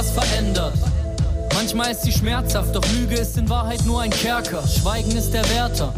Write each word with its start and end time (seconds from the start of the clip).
was 0.00 0.12
verändert. 0.12 0.72
Manchmal 1.52 1.90
ist 1.90 2.02
sie 2.02 2.12
schmerzhaft, 2.12 2.74
doch 2.74 2.82
Lüge 2.94 3.16
ist 3.16 3.36
in 3.36 3.50
Wahrheit 3.50 3.84
nur 3.84 4.00
ein 4.00 4.08
Kerker. 4.08 4.62
Schweigen 4.66 5.14
ist 5.14 5.34
der 5.34 5.46
Wärter. 5.50 5.92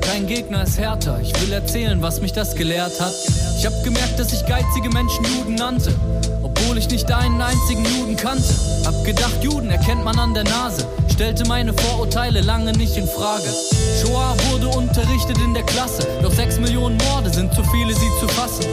Kein 0.00 0.26
Gegner 0.26 0.64
ist 0.64 0.78
härter. 0.78 1.20
Ich 1.22 1.32
will 1.40 1.52
erzählen, 1.52 2.02
was 2.02 2.20
mich 2.20 2.32
das 2.32 2.56
gelehrt 2.56 3.00
hat. 3.00 3.12
Ich 3.56 3.64
hab 3.64 3.84
gemerkt, 3.84 4.18
dass 4.18 4.32
ich 4.32 4.44
geizige 4.46 4.88
Menschen 4.88 5.24
Juden 5.26 5.54
nannte. 5.54 5.94
Obwohl 6.42 6.76
ich 6.76 6.90
nicht 6.90 7.12
einen 7.12 7.40
einzigen 7.40 7.84
Juden 7.84 8.16
kannte. 8.16 8.52
Hab 8.84 9.04
gedacht, 9.04 9.44
Juden 9.44 9.70
erkennt 9.70 10.04
man 10.04 10.18
an 10.18 10.34
der 10.34 10.44
Nase. 10.44 10.84
Stellte 11.12 11.46
meine 11.46 11.72
Vorurteile 11.72 12.40
lange 12.40 12.72
nicht 12.72 12.96
in 12.96 13.06
Frage. 13.06 13.54
Shoah 14.02 14.34
wurde 14.50 14.76
unterrichtet 14.76 15.38
in 15.38 15.54
der 15.54 15.62
Klasse. 15.62 16.04
Doch 16.20 16.32
sechs 16.32 16.58
Millionen 16.58 16.96
Morde 16.96 17.30
sind 17.30 17.54
zu 17.54 17.62
viele, 17.62 17.94
sie 17.94 18.10
zu 18.18 18.26
fassen. 18.26 18.64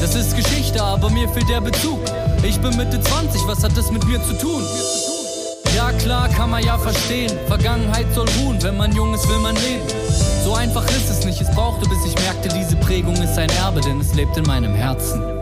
Das 0.00 0.14
ist 0.14 0.36
Geschichte, 0.36 0.80
aber 0.80 1.10
mir 1.10 1.28
fehlt 1.30 1.48
der 1.48 1.60
Bezug. 1.60 1.98
Ich 2.46 2.60
bin 2.60 2.76
Mitte 2.76 3.00
20, 3.00 3.46
was 3.46 3.64
hat 3.64 3.74
das 3.74 3.90
mit 3.90 4.04
mir 4.04 4.22
zu 4.22 4.36
tun? 4.36 4.62
Ja 5.74 5.92
klar, 5.92 6.28
kann 6.28 6.50
man 6.50 6.62
ja 6.62 6.76
verstehen. 6.76 7.32
Vergangenheit 7.46 8.06
soll 8.14 8.28
ruhen, 8.38 8.62
wenn 8.62 8.76
man 8.76 8.92
jung 8.94 9.14
ist, 9.14 9.26
will 9.30 9.38
man 9.38 9.54
leben. 9.56 9.82
So 10.44 10.54
einfach 10.54 10.84
ist 10.90 11.08
es 11.08 11.24
nicht, 11.24 11.40
es 11.40 11.50
brauchte, 11.52 11.88
bis 11.88 12.04
ich 12.04 12.14
merkte, 12.22 12.50
diese 12.50 12.76
Prägung 12.76 13.14
ist 13.14 13.38
ein 13.38 13.48
Erbe, 13.48 13.80
denn 13.80 13.98
es 13.98 14.14
lebt 14.14 14.36
in 14.36 14.44
meinem 14.44 14.74
Herzen. 14.74 15.33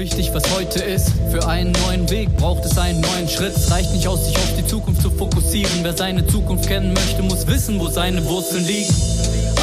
Wichtig, 0.00 0.32
was 0.32 0.42
heute 0.56 0.82
ist. 0.82 1.12
Für 1.30 1.46
einen 1.46 1.72
neuen 1.72 2.08
Weg 2.08 2.34
braucht 2.38 2.64
es 2.64 2.78
einen 2.78 3.02
neuen 3.02 3.28
Schritt. 3.28 3.54
Es 3.54 3.70
reicht 3.70 3.92
nicht 3.92 4.08
aus, 4.08 4.24
sich 4.24 4.34
auf 4.34 4.56
die 4.56 4.66
Zukunft 4.66 5.02
zu 5.02 5.10
fokussieren. 5.10 5.70
Wer 5.82 5.94
seine 5.94 6.26
Zukunft 6.26 6.66
kennen 6.66 6.94
möchte, 6.94 7.22
muss 7.22 7.46
wissen, 7.46 7.78
wo 7.78 7.88
seine 7.88 8.24
Wurzeln 8.24 8.66
liegen. 8.66 8.94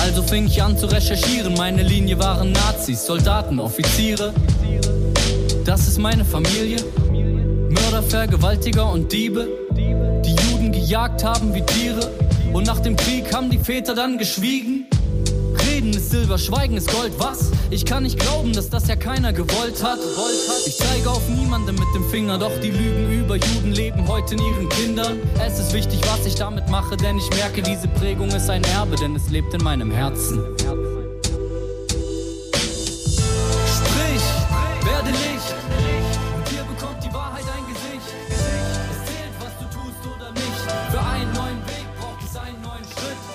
Also 0.03 0.21
fing 0.21 0.45
ich 0.45 0.61
an 0.61 0.77
zu 0.77 0.85
recherchieren. 0.85 1.55
Meine 1.55 1.81
Linie 1.81 2.19
waren 2.19 2.51
Nazis, 2.51 3.03
Soldaten, 3.03 3.59
Offiziere. 3.59 4.31
Das 5.65 5.87
ist 5.87 5.97
meine 5.97 6.23
Familie. 6.23 6.77
Mörder, 7.69 8.03
Vergewaltiger 8.03 8.91
und 8.91 9.11
Diebe, 9.11 9.47
die 9.71 10.35
Juden 10.51 10.71
gejagt 10.71 11.23
haben 11.23 11.55
wie 11.55 11.63
Tiere. 11.63 12.11
Und 12.53 12.67
nach 12.67 12.79
dem 12.79 12.95
Krieg 12.95 13.33
haben 13.33 13.49
die 13.49 13.57
Väter 13.57 13.95
dann 13.95 14.19
geschwiegen. 14.19 14.85
Reden 15.87 15.99
ist 15.99 16.11
Silber, 16.11 16.37
Schweigen 16.37 16.75
ist 16.75 16.91
Gold. 16.91 17.13
Was? 17.17 17.49
Ich 17.69 17.85
kann 17.85 18.03
nicht 18.03 18.19
glauben, 18.19 18.51
dass 18.51 18.69
das 18.69 18.89
ja 18.89 18.97
keiner 18.97 19.31
gewollt 19.31 19.81
hat. 19.81 19.99
Ich 20.65 20.75
zeige 20.75 21.09
auf 21.09 21.29
niemanden 21.29 21.75
mit 21.75 21.87
dem 21.95 22.03
Finger, 22.09 22.37
doch 22.37 22.51
die 22.61 22.71
Lügen 22.71 23.09
über 23.21 23.37
Juden 23.37 23.71
leben 23.71 24.05
heute 24.05 24.35
in 24.35 24.41
ihren 24.41 24.67
Kindern. 24.67 25.19
Es 25.39 25.59
ist 25.59 25.71
wichtig, 25.71 26.01
was 26.11 26.25
ich 26.25 26.35
damit 26.35 26.67
mache, 26.67 26.97
denn 26.97 27.17
ich 27.17 27.29
merke, 27.29 27.61
diese 27.61 27.87
Prägung 27.87 28.27
ist 28.27 28.49
ein 28.49 28.65
Erbe, 28.65 28.97
denn 28.97 29.15
es 29.15 29.29
lebt 29.29 29.53
in 29.53 29.63
meinem 29.63 29.89
Herzen. 29.89 30.43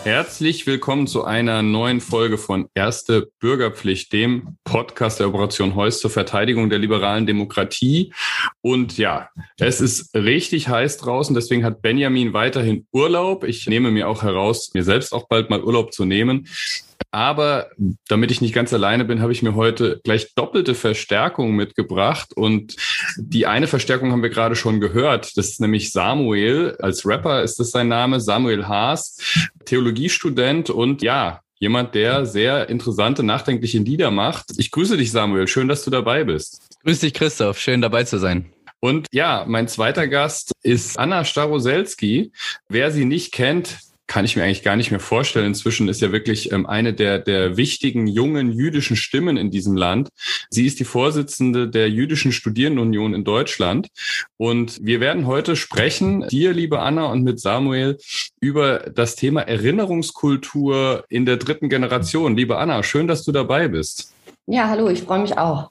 Herzlich 0.04 0.66
willkommen 0.66 1.06
zu 1.06 1.22
einer 1.22 1.62
neuen 1.62 2.00
Folge 2.00 2.36
von 2.36 2.68
Erste 2.74 3.30
Bürgerpflicht, 3.38 4.12
dem 4.12 4.56
Podcast 4.64 5.20
der 5.20 5.28
Operation 5.28 5.76
Heuss 5.76 6.00
zur 6.00 6.10
Verteidigung 6.10 6.70
der 6.70 6.80
liberalen 6.80 7.24
Demokratie. 7.24 8.12
Und 8.62 8.98
ja, 8.98 9.28
es 9.60 9.80
ist 9.80 10.12
richtig 10.16 10.66
heiß 10.66 10.96
draußen, 10.96 11.36
deswegen 11.36 11.64
hat 11.64 11.82
Benjamin 11.82 12.32
weiterhin 12.32 12.88
Urlaub. 12.90 13.44
Ich 13.44 13.68
nehme 13.68 13.92
mir 13.92 14.08
auch 14.08 14.24
heraus, 14.24 14.72
mir 14.74 14.82
selbst 14.82 15.12
auch 15.12 15.28
bald 15.28 15.50
mal 15.50 15.62
Urlaub 15.62 15.92
zu 15.92 16.04
nehmen. 16.04 16.48
Aber 17.12 17.68
damit 18.08 18.30
ich 18.30 18.40
nicht 18.40 18.54
ganz 18.54 18.72
alleine 18.72 19.04
bin, 19.04 19.20
habe 19.20 19.32
ich 19.32 19.42
mir 19.42 19.54
heute 19.54 20.00
gleich 20.02 20.34
doppelte 20.34 20.74
Verstärkung 20.74 21.54
mitgebracht. 21.54 22.32
Und 22.34 22.74
die 23.18 23.46
eine 23.46 23.66
Verstärkung 23.66 24.12
haben 24.12 24.22
wir 24.22 24.30
gerade 24.30 24.56
schon 24.56 24.80
gehört. 24.80 25.36
Das 25.36 25.50
ist 25.50 25.60
nämlich 25.60 25.92
Samuel. 25.92 26.76
Als 26.80 27.06
Rapper 27.06 27.42
ist 27.42 27.60
das 27.60 27.70
sein 27.70 27.88
Name. 27.88 28.18
Samuel 28.18 28.66
Haas, 28.66 29.18
Theologiestudent 29.66 30.70
und 30.70 31.02
ja, 31.02 31.40
jemand, 31.58 31.94
der 31.94 32.24
sehr 32.24 32.70
interessante, 32.70 33.22
nachdenkliche 33.22 33.78
Lieder 33.78 34.10
macht. 34.10 34.46
Ich 34.56 34.70
grüße 34.70 34.96
dich, 34.96 35.12
Samuel. 35.12 35.46
Schön, 35.46 35.68
dass 35.68 35.84
du 35.84 35.90
dabei 35.90 36.24
bist. 36.24 36.66
Grüß 36.82 37.00
dich, 37.00 37.12
Christoph. 37.12 37.58
Schön 37.58 37.82
dabei 37.82 38.04
zu 38.04 38.18
sein. 38.18 38.52
Und 38.80 39.06
ja, 39.12 39.44
mein 39.46 39.68
zweiter 39.68 40.08
Gast 40.08 40.52
ist 40.62 40.98
Anna 40.98 41.24
Staroselski. 41.24 42.32
Wer 42.68 42.90
sie 42.90 43.04
nicht 43.04 43.32
kennt, 43.32 43.78
kann 44.06 44.24
ich 44.24 44.36
mir 44.36 44.44
eigentlich 44.44 44.62
gar 44.62 44.76
nicht 44.76 44.90
mehr 44.90 45.00
vorstellen. 45.00 45.46
Inzwischen 45.46 45.88
ist 45.88 46.00
ja 46.00 46.12
wirklich 46.12 46.52
ähm, 46.52 46.66
eine 46.66 46.92
der, 46.92 47.18
der 47.18 47.56
wichtigen 47.56 48.06
jungen 48.06 48.52
jüdischen 48.52 48.96
Stimmen 48.96 49.36
in 49.36 49.50
diesem 49.50 49.76
Land. 49.76 50.08
Sie 50.50 50.66
ist 50.66 50.80
die 50.80 50.84
Vorsitzende 50.84 51.68
der 51.68 51.88
Jüdischen 51.88 52.32
Studierendenunion 52.32 53.14
in 53.14 53.24
Deutschland. 53.24 53.88
Und 54.36 54.78
wir 54.82 55.00
werden 55.00 55.26
heute 55.26 55.56
sprechen, 55.56 56.26
dir, 56.28 56.52
liebe 56.52 56.80
Anna, 56.80 57.06
und 57.06 57.22
mit 57.22 57.40
Samuel 57.40 57.98
über 58.40 58.90
das 58.94 59.16
Thema 59.16 59.42
Erinnerungskultur 59.42 61.04
in 61.08 61.24
der 61.24 61.36
dritten 61.36 61.68
Generation. 61.68 62.36
Liebe 62.36 62.58
Anna, 62.58 62.82
schön, 62.82 63.06
dass 63.06 63.24
du 63.24 63.32
dabei 63.32 63.68
bist. 63.68 64.12
Ja, 64.46 64.68
hallo, 64.68 64.88
ich 64.88 65.02
freue 65.02 65.20
mich 65.20 65.38
auch. 65.38 65.70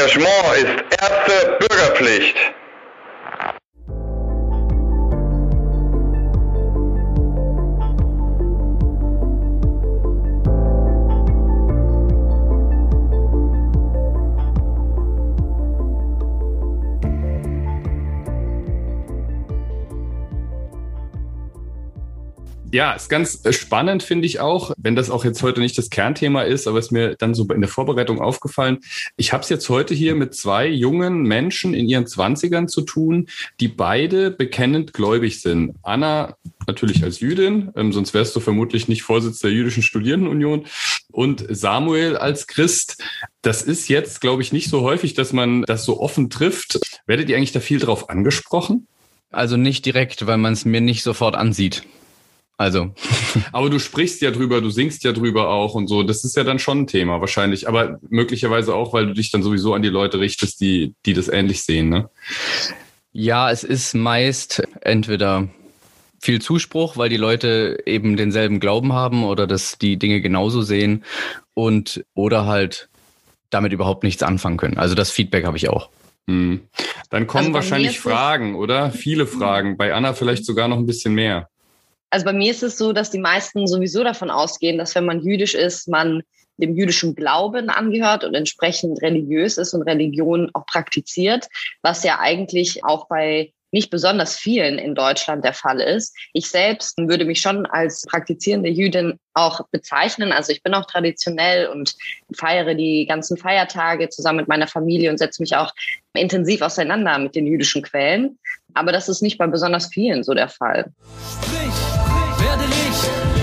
Engagement 0.00 0.56
ist 0.56 1.02
erste 1.02 1.58
Bürgerpflicht. 1.58 2.34
Ja, 22.72 22.92
ist 22.92 23.08
ganz 23.08 23.44
äh, 23.44 23.52
spannend, 23.52 24.04
finde 24.04 24.26
ich 24.26 24.38
auch, 24.38 24.70
wenn 24.76 24.94
das 24.94 25.10
auch 25.10 25.24
jetzt 25.24 25.42
heute 25.42 25.60
nicht 25.60 25.76
das 25.76 25.90
Kernthema 25.90 26.42
ist, 26.42 26.68
aber 26.68 26.78
ist 26.78 26.92
mir 26.92 27.16
dann 27.16 27.34
so 27.34 27.44
in 27.52 27.60
der 27.60 27.68
Vorbereitung 27.68 28.20
aufgefallen. 28.20 28.78
Ich 29.16 29.32
habe 29.32 29.42
es 29.42 29.48
jetzt 29.48 29.68
heute 29.68 29.92
hier 29.92 30.14
mit 30.14 30.36
zwei 30.36 30.68
jungen 30.68 31.22
Menschen 31.22 31.74
in 31.74 31.88
ihren 31.88 32.06
Zwanzigern 32.06 32.68
zu 32.68 32.82
tun, 32.82 33.26
die 33.58 33.66
beide 33.66 34.30
bekennend 34.30 34.92
gläubig 34.92 35.40
sind. 35.40 35.74
Anna 35.82 36.36
natürlich 36.68 37.02
als 37.02 37.18
Jüdin, 37.18 37.72
ähm, 37.74 37.92
sonst 37.92 38.14
wärst 38.14 38.36
du 38.36 38.40
vermutlich 38.40 38.86
nicht 38.86 39.02
Vorsitz 39.02 39.40
der 39.40 39.50
Jüdischen 39.50 39.82
Studierendenunion. 39.82 40.66
Und 41.10 41.44
Samuel 41.48 42.16
als 42.16 42.46
Christ. 42.46 43.02
Das 43.42 43.62
ist 43.62 43.88
jetzt, 43.88 44.20
glaube 44.20 44.42
ich, 44.42 44.52
nicht 44.52 44.70
so 44.70 44.82
häufig, 44.82 45.14
dass 45.14 45.32
man 45.32 45.62
das 45.62 45.84
so 45.84 45.98
offen 45.98 46.30
trifft. 46.30 46.78
Werdet 47.06 47.28
ihr 47.28 47.36
eigentlich 47.36 47.50
da 47.50 47.58
viel 47.58 47.80
drauf 47.80 48.08
angesprochen? 48.08 48.86
Also 49.32 49.56
nicht 49.56 49.86
direkt, 49.86 50.26
weil 50.28 50.38
man 50.38 50.52
es 50.52 50.64
mir 50.64 50.80
nicht 50.80 51.02
sofort 51.02 51.34
ansieht. 51.34 51.82
Also. 52.60 52.92
Aber 53.52 53.70
du 53.70 53.78
sprichst 53.78 54.20
ja 54.20 54.30
drüber, 54.30 54.60
du 54.60 54.68
singst 54.68 55.02
ja 55.02 55.12
drüber 55.12 55.48
auch 55.48 55.74
und 55.74 55.86
so. 55.86 56.02
Das 56.02 56.24
ist 56.24 56.36
ja 56.36 56.44
dann 56.44 56.58
schon 56.58 56.80
ein 56.80 56.86
Thema 56.86 57.18
wahrscheinlich. 57.18 57.66
Aber 57.66 57.98
möglicherweise 58.10 58.74
auch, 58.74 58.92
weil 58.92 59.06
du 59.06 59.14
dich 59.14 59.30
dann 59.30 59.42
sowieso 59.42 59.72
an 59.72 59.80
die 59.80 59.88
Leute 59.88 60.20
richtest, 60.20 60.60
die, 60.60 60.94
die 61.06 61.14
das 61.14 61.28
ähnlich 61.28 61.62
sehen, 61.62 61.88
ne? 61.88 62.10
Ja, 63.12 63.50
es 63.50 63.64
ist 63.64 63.94
meist 63.94 64.62
entweder 64.82 65.48
viel 66.20 66.42
Zuspruch, 66.42 66.98
weil 66.98 67.08
die 67.08 67.16
Leute 67.16 67.78
eben 67.86 68.18
denselben 68.18 68.60
Glauben 68.60 68.92
haben 68.92 69.24
oder 69.24 69.46
dass 69.46 69.78
die 69.78 69.96
Dinge 69.96 70.20
genauso 70.20 70.60
sehen 70.60 71.02
und 71.54 72.04
oder 72.12 72.44
halt 72.44 72.90
damit 73.48 73.72
überhaupt 73.72 74.04
nichts 74.04 74.22
anfangen 74.22 74.58
können. 74.58 74.76
Also 74.76 74.94
das 74.94 75.10
Feedback 75.10 75.46
habe 75.46 75.56
ich 75.56 75.70
auch. 75.70 75.88
Hm. 76.28 76.60
Dann 77.08 77.26
kommen 77.26 77.46
Also 77.46 77.54
wahrscheinlich 77.54 77.98
Fragen, 77.98 78.54
oder? 78.54 78.90
Viele 78.90 79.26
Fragen. 79.26 79.78
Bei 79.78 79.94
Anna 79.94 80.12
vielleicht 80.12 80.44
sogar 80.44 80.68
noch 80.68 80.76
ein 80.76 80.86
bisschen 80.86 81.14
mehr. 81.14 81.48
Also 82.10 82.24
bei 82.24 82.32
mir 82.32 82.50
ist 82.50 82.62
es 82.62 82.76
so, 82.76 82.92
dass 82.92 83.10
die 83.10 83.20
meisten 83.20 83.66
sowieso 83.66 84.02
davon 84.02 84.30
ausgehen, 84.30 84.78
dass 84.78 84.94
wenn 84.94 85.06
man 85.06 85.20
jüdisch 85.20 85.54
ist, 85.54 85.88
man 85.88 86.22
dem 86.56 86.76
jüdischen 86.76 87.14
Glauben 87.14 87.70
angehört 87.70 88.24
und 88.24 88.34
entsprechend 88.34 89.00
religiös 89.02 89.56
ist 89.56 89.72
und 89.72 89.82
Religion 89.82 90.50
auch 90.52 90.66
praktiziert, 90.66 91.48
was 91.82 92.04
ja 92.04 92.18
eigentlich 92.20 92.84
auch 92.84 93.08
bei 93.08 93.52
nicht 93.72 93.90
besonders 93.90 94.36
vielen 94.36 94.78
in 94.78 94.94
Deutschland 94.94 95.44
der 95.44 95.54
Fall 95.54 95.80
ist. 95.80 96.16
Ich 96.32 96.48
selbst 96.48 96.98
würde 96.98 97.24
mich 97.24 97.40
schon 97.40 97.66
als 97.66 98.04
praktizierende 98.06 98.68
Jüdin 98.68 99.18
auch 99.34 99.60
bezeichnen. 99.70 100.32
Also 100.32 100.52
ich 100.52 100.62
bin 100.62 100.74
auch 100.74 100.86
traditionell 100.86 101.68
und 101.68 101.94
feiere 102.34 102.74
die 102.74 103.06
ganzen 103.06 103.36
Feiertage 103.36 104.08
zusammen 104.08 104.38
mit 104.38 104.48
meiner 104.48 104.66
Familie 104.66 105.10
und 105.10 105.18
setze 105.18 105.42
mich 105.42 105.56
auch 105.56 105.72
intensiv 106.14 106.62
auseinander 106.62 107.18
mit 107.18 107.34
den 107.34 107.46
jüdischen 107.46 107.82
Quellen. 107.82 108.38
Aber 108.74 108.92
das 108.92 109.08
ist 109.08 109.22
nicht 109.22 109.38
bei 109.38 109.46
besonders 109.46 109.86
vielen 109.86 110.22
so 110.22 110.34
der 110.34 110.48
Fall. 110.48 110.92
Sprich, 111.42 111.74
werde 112.38 112.64
Licht. 112.64 113.39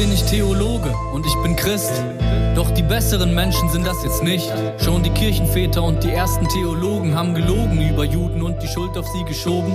Bin 0.00 0.12
ich 0.12 0.22
Theologe 0.22 0.94
und 1.12 1.26
ich 1.26 1.34
bin 1.42 1.54
Christ. 1.56 1.92
Doch 2.54 2.70
die 2.70 2.82
besseren 2.82 3.34
Menschen 3.34 3.68
sind 3.68 3.86
das 3.86 4.02
jetzt 4.02 4.22
nicht. 4.22 4.50
Schon 4.82 5.02
die 5.02 5.10
Kirchenväter 5.10 5.82
und 5.82 6.02
die 6.02 6.10
ersten 6.10 6.48
Theologen 6.48 7.14
haben 7.14 7.34
gelogen 7.34 7.86
über 7.86 8.04
Juden 8.04 8.40
und 8.40 8.62
die 8.62 8.66
Schuld 8.66 8.96
auf 8.96 9.06
sie 9.08 9.22
geschoben. 9.24 9.74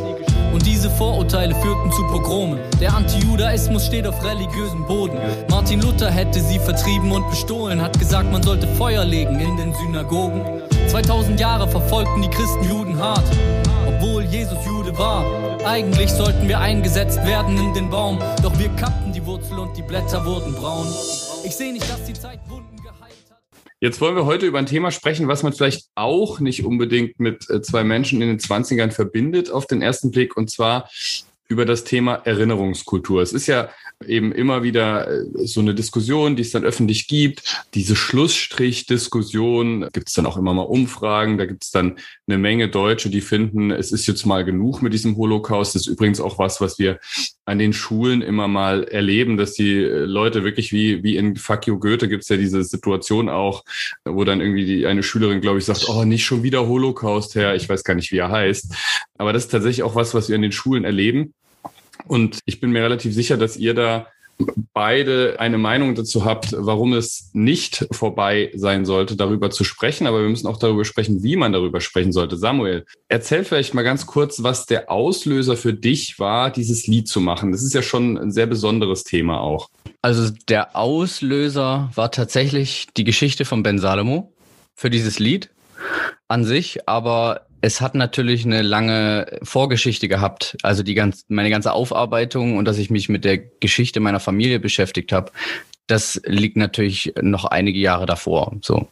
Und 0.51 0.65
diese 0.65 0.89
Vorurteile 0.89 1.53
führten 1.53 1.91
zu 1.91 2.01
Pogromen. 2.07 2.57
Der 2.81 2.95
Antijudaismus 2.95 3.85
steht 3.85 4.07
auf 4.07 4.23
religiösem 4.23 4.83
Boden. 4.87 5.19
Martin 5.47 5.79
Luther 5.79 6.09
hätte 6.09 6.39
sie 6.39 6.57
vertrieben 6.57 7.11
und 7.11 7.29
bestohlen, 7.29 7.79
hat 7.79 7.99
gesagt, 7.99 8.31
man 8.31 8.41
sollte 8.41 8.67
Feuer 8.67 9.05
legen 9.05 9.39
in 9.39 9.57
den 9.57 9.75
Synagogen. 9.75 10.41
2000 10.87 11.39
Jahre 11.39 11.67
verfolgten 11.67 12.23
die 12.23 12.29
Christen 12.29 12.67
Juden 12.67 12.97
hart, 12.97 13.25
obwohl 13.87 14.23
Jesus 14.23 14.57
Jude 14.65 14.97
war. 14.97 15.23
Eigentlich 15.65 16.09
sollten 16.09 16.47
wir 16.47 16.59
eingesetzt 16.59 17.23
werden 17.25 17.59
in 17.59 17.75
den 17.75 17.91
Baum, 17.91 18.17
doch 18.41 18.57
wir 18.57 18.69
kappten 18.69 19.04
Wurzel 19.45 19.59
und 19.59 19.77
die 19.77 19.81
Blätter 19.81 20.25
wurden 20.25 20.53
braun. 20.53 20.87
Ich 21.43 21.55
sehe 21.55 21.71
nicht, 21.71 21.87
dass 21.89 22.03
die 22.05 22.13
Zeit 22.13 22.39
Wunden 22.47 22.77
geheilt 22.77 23.25
hat. 23.29 23.41
Jetzt 23.79 24.01
wollen 24.01 24.15
wir 24.15 24.25
heute 24.25 24.45
über 24.45 24.59
ein 24.59 24.65
Thema 24.65 24.91
sprechen, 24.91 25.27
was 25.27 25.43
man 25.43 25.53
vielleicht 25.53 25.89
auch 25.95 26.39
nicht 26.39 26.65
unbedingt 26.65 27.19
mit 27.19 27.49
äh, 27.49 27.61
zwei 27.61 27.83
Menschen 27.83 28.21
in 28.21 28.29
den 28.29 28.39
20ern 28.39 28.91
verbindet 28.91 29.51
auf 29.51 29.67
den 29.67 29.81
ersten 29.81 30.11
Blick, 30.11 30.35
und 30.37 30.49
zwar 30.49 30.89
über 31.47 31.65
das 31.65 31.83
Thema 31.83 32.15
Erinnerungskultur. 32.15 33.21
Es 33.21 33.33
ist 33.33 33.45
ja 33.47 33.69
eben 34.07 34.31
immer 34.31 34.63
wieder 34.63 35.07
äh, 35.07 35.23
so 35.45 35.61
eine 35.61 35.75
Diskussion, 35.75 36.35
die 36.35 36.41
es 36.41 36.51
dann 36.51 36.63
öffentlich 36.63 37.07
gibt. 37.07 37.63
Diese 37.73 37.95
Schlussstrich-Diskussion 37.95 39.89
gibt 39.93 40.09
es 40.09 40.13
dann 40.13 40.25
auch 40.25 40.37
immer 40.37 40.53
mal 40.53 40.63
Umfragen. 40.63 41.37
Da 41.37 41.45
gibt 41.45 41.63
es 41.63 41.71
dann 41.71 41.97
eine 42.27 42.37
Menge 42.37 42.69
Deutsche, 42.69 43.09
die 43.09 43.21
finden, 43.21 43.71
es 43.71 43.91
ist 43.91 44.07
jetzt 44.07 44.25
mal 44.25 44.43
genug 44.45 44.81
mit 44.81 44.93
diesem 44.93 45.15
Holocaust. 45.17 45.75
Das 45.75 45.83
ist 45.83 45.87
übrigens 45.87 46.19
auch 46.19 46.39
was, 46.39 46.61
was 46.61 46.79
wir 46.79 46.99
an 47.45 47.59
den 47.59 47.73
Schulen 47.73 48.21
immer 48.21 48.47
mal 48.47 48.83
erleben, 48.85 49.37
dass 49.37 49.53
die 49.53 49.83
äh, 49.83 50.05
Leute 50.05 50.43
wirklich 50.43 50.71
wie, 50.71 51.03
wie 51.03 51.15
in 51.15 51.35
Fuck 51.35 51.67
you 51.67 51.79
Goethe 51.79 52.07
gibt 52.09 52.23
es 52.23 52.29
ja 52.29 52.37
diese 52.37 52.63
Situation 52.63 53.29
auch, 53.29 53.63
wo 54.03 54.23
dann 54.23 54.41
irgendwie 54.41 54.65
die, 54.65 54.85
eine 54.85 55.03
Schülerin, 55.03 55.41
glaube 55.41 55.59
ich, 55.59 55.65
sagt, 55.65 55.87
oh, 55.87 56.03
nicht 56.05 56.25
schon 56.25 56.43
wieder 56.43 56.67
Holocaust 56.67 57.35
her. 57.35 57.55
Ich 57.55 57.69
weiß 57.69 57.83
gar 57.83 57.93
nicht, 57.95 58.11
wie 58.11 58.17
er 58.17 58.31
heißt. 58.31 58.73
Aber 59.17 59.33
das 59.33 59.45
ist 59.45 59.51
tatsächlich 59.51 59.83
auch 59.83 59.95
was, 59.95 60.13
was 60.13 60.29
wir 60.29 60.35
an 60.35 60.41
den 60.41 60.51
Schulen 60.51 60.83
erleben. 60.83 61.33
Und 62.07 62.39
ich 62.45 62.59
bin 62.59 62.71
mir 62.71 62.83
relativ 62.83 63.13
sicher, 63.13 63.37
dass 63.37 63.57
ihr 63.57 63.73
da 63.73 64.07
beide 64.73 65.35
eine 65.39 65.57
Meinung 65.57 65.95
dazu 65.95 66.25
habt, 66.25 66.53
warum 66.57 66.93
es 66.93 67.29
nicht 67.33 67.87
vorbei 67.91 68.51
sein 68.53 68.85
sollte, 68.85 69.15
darüber 69.15 69.49
zu 69.49 69.63
sprechen. 69.63 70.07
Aber 70.07 70.21
wir 70.21 70.29
müssen 70.29 70.47
auch 70.47 70.59
darüber 70.59 70.83
sprechen, 70.83 71.23
wie 71.23 71.35
man 71.35 71.53
darüber 71.53 71.79
sprechen 71.79 72.11
sollte. 72.11 72.37
Samuel, 72.37 72.85
erzähl 73.07 73.45
vielleicht 73.45 73.73
mal 73.73 73.83
ganz 73.83 74.05
kurz, 74.05 74.43
was 74.43 74.65
der 74.65 74.91
Auslöser 74.91 75.55
für 75.55 75.73
dich 75.73 76.19
war, 76.19 76.51
dieses 76.51 76.87
Lied 76.87 77.07
zu 77.07 77.21
machen. 77.21 77.51
Das 77.51 77.63
ist 77.63 77.73
ja 77.73 77.81
schon 77.81 78.17
ein 78.17 78.31
sehr 78.31 78.47
besonderes 78.47 79.03
Thema 79.03 79.39
auch. 79.39 79.69
Also 80.01 80.31
der 80.49 80.75
Auslöser 80.75 81.89
war 81.95 82.11
tatsächlich 82.11 82.87
die 82.97 83.05
Geschichte 83.05 83.45
von 83.45 83.63
Ben 83.63 83.79
Salomo 83.79 84.33
für 84.75 84.89
dieses 84.89 85.19
Lied 85.19 85.49
an 86.27 86.43
sich, 86.43 86.87
aber 86.87 87.47
es 87.65 87.81
hat 87.81 87.95
natürlich 87.95 88.45
eine 88.45 88.61
lange 88.61 89.39
Vorgeschichte 89.41 90.07
gehabt. 90.07 90.55
Also 90.61 90.83
die 90.83 90.93
ganz, 90.93 91.25
meine 91.29 91.49
ganze 91.49 91.73
Aufarbeitung 91.73 92.57
und 92.57 92.65
dass 92.65 92.77
ich 92.77 92.91
mich 92.91 93.09
mit 93.09 93.25
der 93.25 93.39
Geschichte 93.39 93.99
meiner 93.99 94.19
Familie 94.19 94.59
beschäftigt 94.59 95.11
habe, 95.11 95.31
das 95.87 96.21
liegt 96.25 96.57
natürlich 96.57 97.13
noch 97.19 97.45
einige 97.45 97.79
Jahre 97.79 98.05
davor. 98.05 98.55
So. 98.61 98.87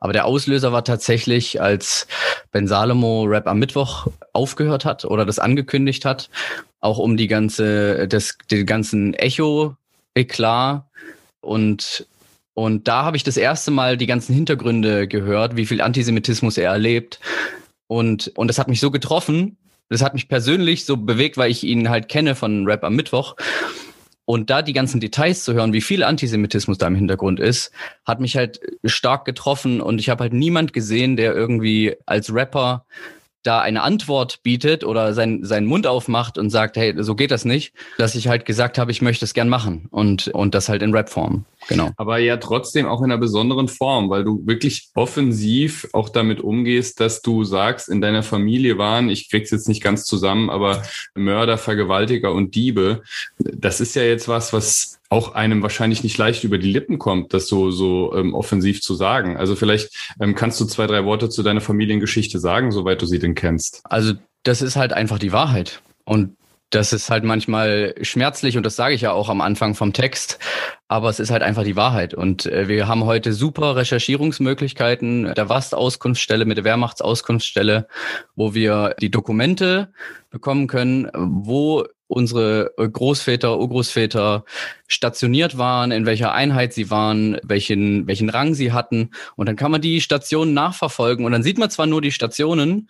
Aber 0.00 0.14
der 0.14 0.24
Auslöser 0.24 0.72
war 0.72 0.84
tatsächlich, 0.84 1.60
als 1.60 2.06
Ben 2.50 2.66
Salomo 2.66 3.24
Rap 3.24 3.46
am 3.46 3.58
Mittwoch 3.58 4.06
aufgehört 4.32 4.86
hat 4.86 5.04
oder 5.04 5.26
das 5.26 5.38
angekündigt 5.38 6.06
hat, 6.06 6.30
auch 6.80 6.96
um 6.96 7.18
die 7.18 7.28
ganze, 7.28 8.08
das, 8.08 8.38
den 8.50 8.64
ganzen 8.64 9.12
Echo-Eklat 9.12 10.84
und 11.42 12.06
und 12.56 12.86
da 12.86 13.02
habe 13.02 13.16
ich 13.16 13.24
das 13.24 13.36
erste 13.36 13.72
Mal 13.72 13.96
die 13.96 14.06
ganzen 14.06 14.32
Hintergründe 14.32 15.08
gehört, 15.08 15.56
wie 15.56 15.66
viel 15.66 15.80
Antisemitismus 15.80 16.56
er 16.56 16.70
erlebt, 16.70 17.18
und, 17.94 18.32
und 18.36 18.48
das 18.48 18.58
hat 18.58 18.66
mich 18.66 18.80
so 18.80 18.90
getroffen, 18.90 19.56
das 19.88 20.02
hat 20.02 20.14
mich 20.14 20.28
persönlich 20.28 20.84
so 20.84 20.96
bewegt, 20.96 21.36
weil 21.36 21.50
ich 21.50 21.62
ihn 21.62 21.88
halt 21.88 22.08
kenne 22.08 22.34
von 22.34 22.66
Rap 22.66 22.82
am 22.82 22.96
Mittwoch. 22.96 23.36
Und 24.24 24.50
da 24.50 24.62
die 24.62 24.72
ganzen 24.72 25.00
Details 25.00 25.44
zu 25.44 25.52
hören, 25.52 25.72
wie 25.72 25.82
viel 25.82 26.02
Antisemitismus 26.02 26.78
da 26.78 26.86
im 26.86 26.96
Hintergrund 26.96 27.38
ist, 27.38 27.70
hat 28.04 28.20
mich 28.20 28.36
halt 28.36 28.58
stark 28.84 29.24
getroffen 29.26 29.80
und 29.80 30.00
ich 30.00 30.08
habe 30.08 30.24
halt 30.24 30.32
niemand 30.32 30.72
gesehen, 30.72 31.16
der 31.16 31.34
irgendwie 31.34 31.94
als 32.06 32.34
Rapper 32.34 32.84
da 33.44 33.60
eine 33.60 33.82
Antwort 33.82 34.42
bietet 34.42 34.84
oder 34.84 35.14
sein, 35.14 35.44
seinen 35.44 35.66
Mund 35.66 35.86
aufmacht 35.86 36.38
und 36.38 36.50
sagt, 36.50 36.76
hey, 36.76 36.94
so 36.98 37.14
geht 37.14 37.30
das 37.30 37.44
nicht, 37.44 37.74
dass 37.98 38.14
ich 38.14 38.28
halt 38.28 38.46
gesagt 38.46 38.78
habe, 38.78 38.90
ich 38.90 39.02
möchte 39.02 39.24
es 39.24 39.34
gern 39.34 39.48
machen 39.48 39.86
und, 39.90 40.28
und 40.28 40.54
das 40.54 40.68
halt 40.68 40.82
in 40.82 40.94
Rapform. 40.94 41.44
Genau. 41.68 41.90
Aber 41.96 42.18
ja 42.18 42.36
trotzdem 42.36 42.86
auch 42.86 43.00
in 43.00 43.06
einer 43.06 43.18
besonderen 43.18 43.68
Form, 43.68 44.10
weil 44.10 44.24
du 44.24 44.46
wirklich 44.46 44.88
offensiv 44.94 45.88
auch 45.92 46.08
damit 46.08 46.40
umgehst, 46.40 47.00
dass 47.00 47.22
du 47.22 47.44
sagst, 47.44 47.88
in 47.88 48.00
deiner 48.00 48.22
Familie 48.22 48.78
waren, 48.78 49.08
ich 49.08 49.30
krieg's 49.30 49.50
jetzt 49.50 49.68
nicht 49.68 49.82
ganz 49.82 50.04
zusammen, 50.04 50.50
aber 50.50 50.82
Mörder, 51.14 51.58
Vergewaltiger 51.58 52.32
und 52.32 52.54
Diebe. 52.54 53.02
Das 53.38 53.80
ist 53.80 53.94
ja 53.94 54.02
jetzt 54.02 54.28
was, 54.28 54.52
was 54.52 54.98
auch 55.14 55.36
einem 55.36 55.62
wahrscheinlich 55.62 56.02
nicht 56.02 56.18
leicht 56.18 56.42
über 56.42 56.58
die 56.58 56.72
Lippen 56.72 56.98
kommt, 56.98 57.32
das 57.34 57.46
so, 57.46 57.70
so 57.70 58.12
ähm, 58.16 58.34
offensiv 58.34 58.82
zu 58.82 58.94
sagen. 58.94 59.36
Also 59.36 59.54
vielleicht 59.54 59.90
ähm, 60.20 60.34
kannst 60.34 60.60
du 60.60 60.64
zwei, 60.64 60.88
drei 60.88 61.04
Worte 61.04 61.28
zu 61.28 61.44
deiner 61.44 61.60
Familiengeschichte 61.60 62.40
sagen, 62.40 62.72
soweit 62.72 63.00
du 63.00 63.06
sie 63.06 63.20
denn 63.20 63.36
kennst. 63.36 63.80
Also 63.84 64.14
das 64.42 64.60
ist 64.60 64.74
halt 64.74 64.92
einfach 64.92 65.20
die 65.20 65.30
Wahrheit. 65.30 65.82
Und 66.04 66.36
das 66.70 66.92
ist 66.92 67.10
halt 67.10 67.22
manchmal 67.22 67.94
schmerzlich 68.02 68.56
und 68.56 68.66
das 68.66 68.74
sage 68.74 68.94
ich 68.94 69.02
ja 69.02 69.12
auch 69.12 69.28
am 69.28 69.40
Anfang 69.40 69.76
vom 69.76 69.92
Text, 69.92 70.40
aber 70.88 71.08
es 71.08 71.20
ist 71.20 71.30
halt 71.30 71.42
einfach 71.42 71.62
die 71.62 71.76
Wahrheit. 71.76 72.12
Und 72.14 72.46
äh, 72.46 72.66
wir 72.66 72.88
haben 72.88 73.04
heute 73.04 73.32
super 73.32 73.76
Recherchierungsmöglichkeiten 73.76 75.32
der 75.34 75.48
WAST-Auskunftsstelle 75.48 76.44
mit 76.44 76.56
der 76.56 76.64
Wehrmachtsauskunftsstelle, 76.64 77.86
wo 78.34 78.54
wir 78.54 78.96
die 79.00 79.12
Dokumente 79.12 79.92
bekommen 80.30 80.66
können, 80.66 81.08
wo 81.14 81.84
unsere 82.06 82.72
Großväter, 82.76 83.58
Urgroßväter 83.58 84.44
stationiert 84.86 85.58
waren, 85.58 85.90
in 85.90 86.06
welcher 86.06 86.32
Einheit 86.32 86.72
sie 86.72 86.90
waren, 86.90 87.38
welchen, 87.42 88.06
welchen 88.06 88.30
Rang 88.30 88.54
sie 88.54 88.72
hatten. 88.72 89.10
Und 89.36 89.46
dann 89.46 89.56
kann 89.56 89.70
man 89.70 89.80
die 89.80 90.00
Stationen 90.00 90.54
nachverfolgen 90.54 91.24
und 91.24 91.32
dann 91.32 91.42
sieht 91.42 91.58
man 91.58 91.70
zwar 91.70 91.86
nur 91.86 92.00
die 92.00 92.12
Stationen, 92.12 92.88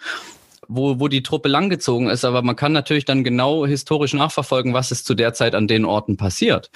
wo, 0.69 0.99
wo 0.99 1.09
die 1.09 1.23
Truppe 1.23 1.49
langgezogen 1.49 2.09
ist, 2.09 2.25
aber 2.25 2.43
man 2.43 2.57
kann 2.57 2.73
natürlich 2.73 3.05
dann 3.05 3.25
genau 3.25 3.67
historisch 3.67 4.15
nachverfolgen, 4.15 4.75
was 4.75 4.91
ist 4.91 5.07
zu 5.07 5.15
der 5.15 5.35
Zeit 5.35 5.55
an 5.55 5.69
den 5.69 5.85
Orten 5.85 6.17
passiert. 6.17 6.71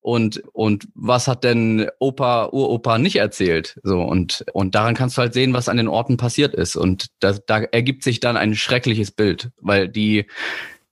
Und, 0.00 0.42
und 0.52 0.86
was 0.94 1.28
hat 1.28 1.44
denn 1.44 1.88
Opa, 1.98 2.50
Uropa 2.52 2.98
nicht 2.98 3.16
erzählt? 3.16 3.80
So, 3.82 4.02
und, 4.02 4.44
und 4.52 4.74
daran 4.74 4.94
kannst 4.94 5.16
du 5.16 5.22
halt 5.22 5.32
sehen, 5.32 5.54
was 5.54 5.70
an 5.70 5.78
den 5.78 5.88
Orten 5.88 6.18
passiert 6.18 6.52
ist. 6.52 6.76
Und 6.76 7.06
da, 7.20 7.32
da 7.32 7.60
ergibt 7.60 8.02
sich 8.02 8.20
dann 8.20 8.36
ein 8.36 8.54
schreckliches 8.54 9.12
Bild, 9.12 9.50
weil 9.62 9.88
die, 9.88 10.26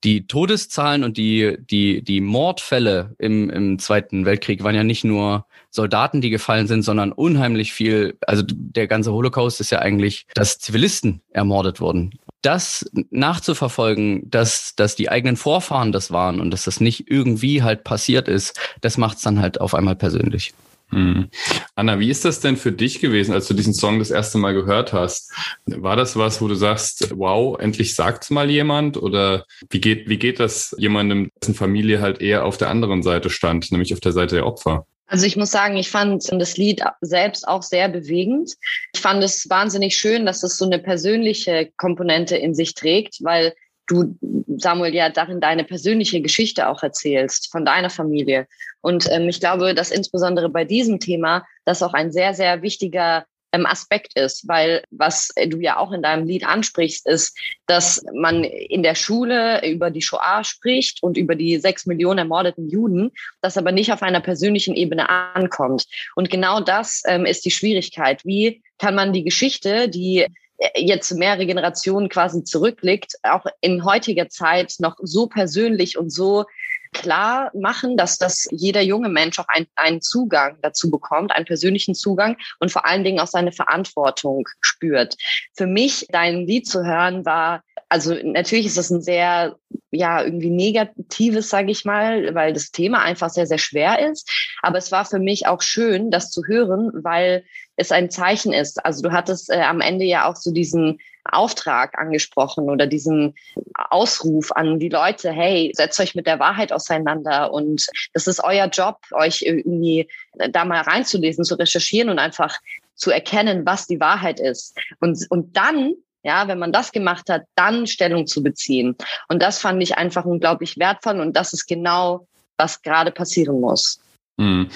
die 0.05 0.27
Todeszahlen 0.27 1.05
und 1.05 1.17
die, 1.17 1.57
die, 1.71 2.03
die 2.03 2.21
Mordfälle 2.21 3.15
im, 3.19 3.51
im 3.51 3.79
Zweiten 3.79 4.25
Weltkrieg 4.25 4.65
waren 4.65 4.75
ja 4.75 4.85
nicht 4.85 5.05
nur 5.05 5.47
Soldaten, 5.71 6.21
die 6.21 6.31
gefallen 6.31 6.67
sind, 6.67 6.83
sondern 6.83 7.13
unheimlich 7.13 7.73
viel, 7.73 8.17
also 8.27 8.43
der 8.47 8.87
ganze 8.89 9.13
Holocaust 9.13 9.61
ist 9.61 9.71
ja 9.71 9.79
eigentlich, 9.79 10.27
dass 10.35 10.59
Zivilisten 10.59 11.23
ermordet 11.31 11.81
wurden. 11.81 12.19
Das 12.43 12.91
nachzuverfolgen, 13.11 14.29
dass, 14.29 14.75
dass 14.75 14.97
die 14.97 15.09
eigenen 15.09 15.37
Vorfahren 15.37 15.93
das 15.93 16.11
waren 16.11 16.41
und 16.41 16.51
dass 16.51 16.65
das 16.65 16.81
nicht 16.81 17.09
irgendwie 17.09 17.63
halt 17.63 17.85
passiert 17.85 18.29
ist, 18.29 18.59
das 18.81 18.99
macht 18.99 19.19
es 19.19 19.23
dann 19.23 19.41
halt 19.41 19.61
auf 19.61 19.75
einmal 19.75 19.97
persönlich. 19.97 20.53
Hm. 20.93 21.29
Anna, 21.75 21.99
wie 22.01 22.11
ist 22.11 22.25
das 22.27 22.41
denn 22.41 22.59
für 22.59 22.71
dich 22.71 23.01
gewesen, 23.01 23.33
als 23.33 23.49
du 23.49 23.55
diesen 23.55 23.73
Song 23.73 23.99
das 23.99 24.11
erste 24.11 24.37
Mal 24.37 24.53
gehört 24.53 24.93
hast? 24.93 25.33
War 25.65 25.97
das 25.97 26.17
was, 26.17 26.43
wo 26.43 26.49
du 26.49 26.55
sagst, 26.55 27.13
wow, 27.17 27.59
endlich 27.59 27.95
sagt's 27.95 28.31
mal 28.31 28.51
jemand? 28.51 28.99
Oder 28.99 29.47
wie 29.71 29.81
geht, 29.81 30.09
wie 30.09 30.19
geht 30.19 30.39
das 30.39 30.77
jemandem, 30.79 31.31
dessen 31.41 31.55
Familie 31.55 32.01
halt 32.03 32.21
eher 32.21 32.45
auf 32.45 32.59
der 32.59 32.69
anderen 32.69 33.03
Seite 33.03 33.31
stand, 33.31 33.73
nämlich 33.73 33.95
auf 33.95 34.01
der 34.01 34.13
Seite 34.13 34.35
der 34.37 34.47
Opfer? 34.47 34.87
Also 35.07 35.27
ich 35.27 35.37
muss 35.37 35.51
sagen, 35.51 35.77
ich 35.77 35.91
fand 35.91 36.31
das 36.31 36.57
Lied 36.57 36.83
selbst 37.01 37.49
auch 37.49 37.63
sehr 37.63 37.89
bewegend. 37.89 38.53
Ich 38.95 39.01
fand 39.01 39.23
es 39.23 39.49
wahnsinnig 39.49 39.97
schön, 39.97 40.27
dass 40.27 40.43
es 40.43 40.57
so 40.57 40.65
eine 40.65 40.79
persönliche 40.79 41.71
Komponente 41.77 42.37
in 42.37 42.55
sich 42.55 42.75
trägt, 42.75 43.23
weil 43.23 43.55
du, 43.87 44.17
Samuel, 44.59 44.95
ja 44.95 45.09
darin 45.09 45.41
deine 45.41 45.65
persönliche 45.65 46.21
Geschichte 46.21 46.69
auch 46.69 46.83
erzählst 46.83 47.51
von 47.51 47.65
deiner 47.65 47.91
Familie. 47.91 48.47
Und 48.81 49.09
ähm, 49.11 49.29
ich 49.29 49.41
glaube, 49.41 49.75
dass 49.75 49.91
insbesondere 49.91 50.49
bei 50.49 50.65
diesem 50.65 51.01
Thema 51.01 51.45
das 51.65 51.83
auch 51.83 51.95
ein 51.95 52.13
sehr, 52.13 52.35
sehr 52.35 52.63
wichtiger 52.63 53.27
ähm, 53.53 53.67
Aspekt 53.67 54.19
ist, 54.19 54.49
weil 54.49 54.83
was 54.91 55.29
du 55.47 55.59
ja 55.59 55.77
auch 55.77 55.93
in 55.93 56.03
deinem 56.03 56.27
Lied 56.27 56.47
ansprichst, 56.47 57.07
ist, 57.07 57.37
dass 57.67 58.03
man 58.15 58.45
in 58.45 58.83
der 58.83 58.95
Schule 58.95 59.67
über 59.69 59.91
die 59.91 60.03
Shoah 60.03 60.43
spricht 60.43 61.03
und 61.03 61.17
über 61.17 61.35
die 61.35 61.59
sechs 61.59 61.87
Millionen 61.87 62.19
ermordeten 62.19 62.69
Juden, 62.69 63.13
das 63.43 63.59
aber 63.59 63.73
nicht 63.73 63.93
auf 63.93 64.03
einer 64.03 64.21
persönlichen 64.21 64.75
Ebene 64.75 65.09
ankommt. 65.09 65.85
Und 66.17 66.31
genau 66.31 66.61
das 66.61 67.03
ähm, 67.07 67.27
ist 67.27 67.45
die 67.45 67.51
Schwierigkeit. 67.51 68.25
Wie 68.25 68.63
kann 68.79 68.95
man 68.95 69.13
die 69.13 69.25
Geschichte, 69.25 69.89
die 69.89 70.27
jetzt 70.75 71.13
mehrere 71.13 71.47
Generationen 71.47 72.09
quasi 72.09 72.45
zurückliegt, 72.45 73.15
auch 73.23 73.47
in 73.61 73.85
heutiger 73.85 74.29
Zeit 74.29 74.75
noch 74.79 74.97
so 75.03 75.27
persönlich 75.27 75.99
und 75.99 76.11
so 76.11 76.45
klar 76.93 77.51
machen, 77.55 77.97
dass 77.97 78.19
das 78.19 78.47
jeder 78.51 78.83
junge 78.83 79.09
Mensch 79.09 79.39
auch 79.39 79.49
ein, 79.49 79.67
einen 79.77 80.03
Zugang 80.03 80.59
dazu 80.63 80.91
bekommt, 80.91 81.33
einen 81.33 81.47
persönlichen 81.47 81.95
Zugang 81.95 82.37
und 82.61 82.71
vor 82.71 82.85
allen 82.85 83.03
Dingen 83.03 83.19
auch 83.19 83.27
seine 83.27 83.53
Verantwortung 83.53 84.47
spürt. 84.61 85.17
Für 85.55 85.67
mich, 85.67 86.07
dein 86.11 86.47
Lied 86.47 86.69
zu 86.69 86.85
hören, 86.85 87.25
war, 87.25 87.63
also 87.93 88.15
natürlich 88.25 88.65
ist 88.65 88.79
das 88.79 88.89
ein 88.89 89.03
sehr, 89.03 89.55
ja, 89.91 90.25
irgendwie 90.25 90.49
negatives, 90.49 91.51
sage 91.51 91.71
ich 91.71 91.85
mal, 91.85 92.35
weil 92.35 92.55
das 92.55 92.71
Thema 92.71 93.03
einfach 93.03 93.29
sehr, 93.29 93.47
sehr 93.47 93.59
schwer 93.59 94.11
ist. 94.11 94.31
Aber 94.63 94.79
es 94.79 94.91
war 94.93 95.05
für 95.05 95.19
mich 95.19 95.47
auch 95.47 95.61
schön, 95.61 96.11
das 96.11 96.31
zu 96.31 96.47
hören, 96.47 96.91
weil 96.95 97.45
es 97.77 97.93
ein 97.93 98.09
Zeichen 98.09 98.55
ist. 98.55 98.83
Also 98.83 99.03
du 99.03 99.13
hattest 99.13 99.51
äh, 99.51 99.61
am 99.61 99.83
Ende 99.83 100.07
ja 100.07 100.27
auch 100.27 100.37
so 100.37 100.53
diesen 100.53 101.01
Auftrag 101.25 101.99
angesprochen 101.99 102.71
oder 102.71 102.87
diesen 102.87 103.35
Ausruf 103.75 104.53
an 104.53 104.79
die 104.79 104.89
Leute, 104.89 105.31
hey, 105.31 105.71
setzt 105.75 106.01
euch 106.01 106.15
mit 106.15 106.27
der 106.27 106.39
Wahrheit 106.39 106.73
auseinander 106.73 107.53
und 107.53 107.87
das 108.15 108.27
ist 108.27 108.43
euer 108.43 108.69
Job, 108.69 109.01
euch 109.13 109.43
irgendwie 109.43 110.09
da 110.51 110.65
mal 110.65 110.81
reinzulesen, 110.81 111.45
zu 111.45 111.57
recherchieren 111.57 112.09
und 112.09 112.19
einfach 112.19 112.59
zu 112.95 113.11
erkennen, 113.11 113.67
was 113.67 113.87
die 113.87 114.01
Wahrheit 114.01 114.41
ist. 114.41 114.79
Und, 114.99 115.27
und 115.29 115.59
dann 115.59 115.93
ja, 116.23 116.49
wenn 116.49 116.59
man 116.59 116.73
das 116.73 116.93
gemacht 116.93 117.29
hat, 117.29 117.43
dann 117.55 117.87
Stellung 117.87 118.27
zu 118.27 118.43
beziehen. 118.43 118.97
Und 119.29 119.43
das 119.43 119.59
fand 119.59 119.83
ich 119.83 119.97
einfach 119.97 120.25
unglaublich 120.25 120.79
wertvoll 120.79 121.21
und 121.21 121.37
das 121.37 121.53
ist 121.53 121.67
genau, 121.67 122.27
was 122.57 122.83
gerade 122.83 123.11
passieren 123.11 123.61
muss. 123.61 124.01
Hm. 124.41 124.69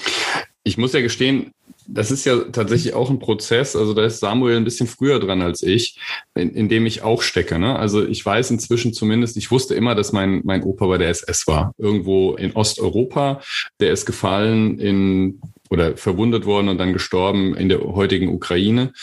Ich 0.63 0.77
muss 0.77 0.93
ja 0.93 1.01
gestehen, 1.01 1.51
das 1.87 2.11
ist 2.11 2.25
ja 2.25 2.37
tatsächlich 2.51 2.93
auch 2.93 3.09
ein 3.09 3.19
Prozess. 3.19 3.75
Also 3.75 3.93
da 3.93 4.05
ist 4.05 4.19
Samuel 4.19 4.57
ein 4.57 4.65
bisschen 4.65 4.87
früher 4.87 5.19
dran 5.19 5.41
als 5.41 5.63
ich, 5.63 5.97
in, 6.35 6.51
in 6.51 6.69
dem 6.69 6.85
ich 6.85 7.01
auch 7.01 7.21
stecke. 7.21 7.57
Ne? 7.57 7.77
Also 7.77 8.05
ich 8.05 8.25
weiß 8.25 8.51
inzwischen 8.51 8.93
zumindest, 8.93 9.37
ich 9.37 9.49
wusste 9.51 9.75
immer, 9.75 9.95
dass 9.95 10.11
mein, 10.11 10.41
mein 10.43 10.63
Opa 10.63 10.87
bei 10.87 10.97
der 10.97 11.09
SS 11.09 11.47
war. 11.47 11.73
Irgendwo 11.77 12.35
in 12.35 12.53
Osteuropa. 12.53 13.41
Der 13.79 13.91
ist 13.91 14.05
gefallen 14.05 14.79
in 14.79 15.41
oder 15.69 15.97
verwundet 15.97 16.45
worden 16.45 16.69
und 16.69 16.77
dann 16.77 16.93
gestorben 16.93 17.55
in 17.55 17.69
der 17.69 17.81
heutigen 17.81 18.29
Ukraine. 18.29 18.93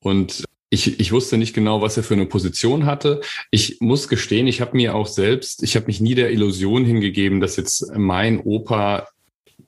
Und 0.00 0.44
ich, 0.72 0.98
ich 0.98 1.12
wusste 1.12 1.36
nicht 1.36 1.52
genau, 1.52 1.82
was 1.82 1.98
er 1.98 2.02
für 2.02 2.14
eine 2.14 2.24
Position 2.24 2.86
hatte. 2.86 3.20
Ich 3.50 3.80
muss 3.80 4.08
gestehen, 4.08 4.46
ich 4.46 4.62
habe 4.62 4.74
mir 4.74 4.94
auch 4.94 5.06
selbst, 5.06 5.62
ich 5.62 5.76
habe 5.76 5.86
mich 5.86 6.00
nie 6.00 6.14
der 6.14 6.30
Illusion 6.30 6.86
hingegeben, 6.86 7.40
dass 7.40 7.56
jetzt 7.56 7.94
mein 7.94 8.40
Opa 8.40 9.06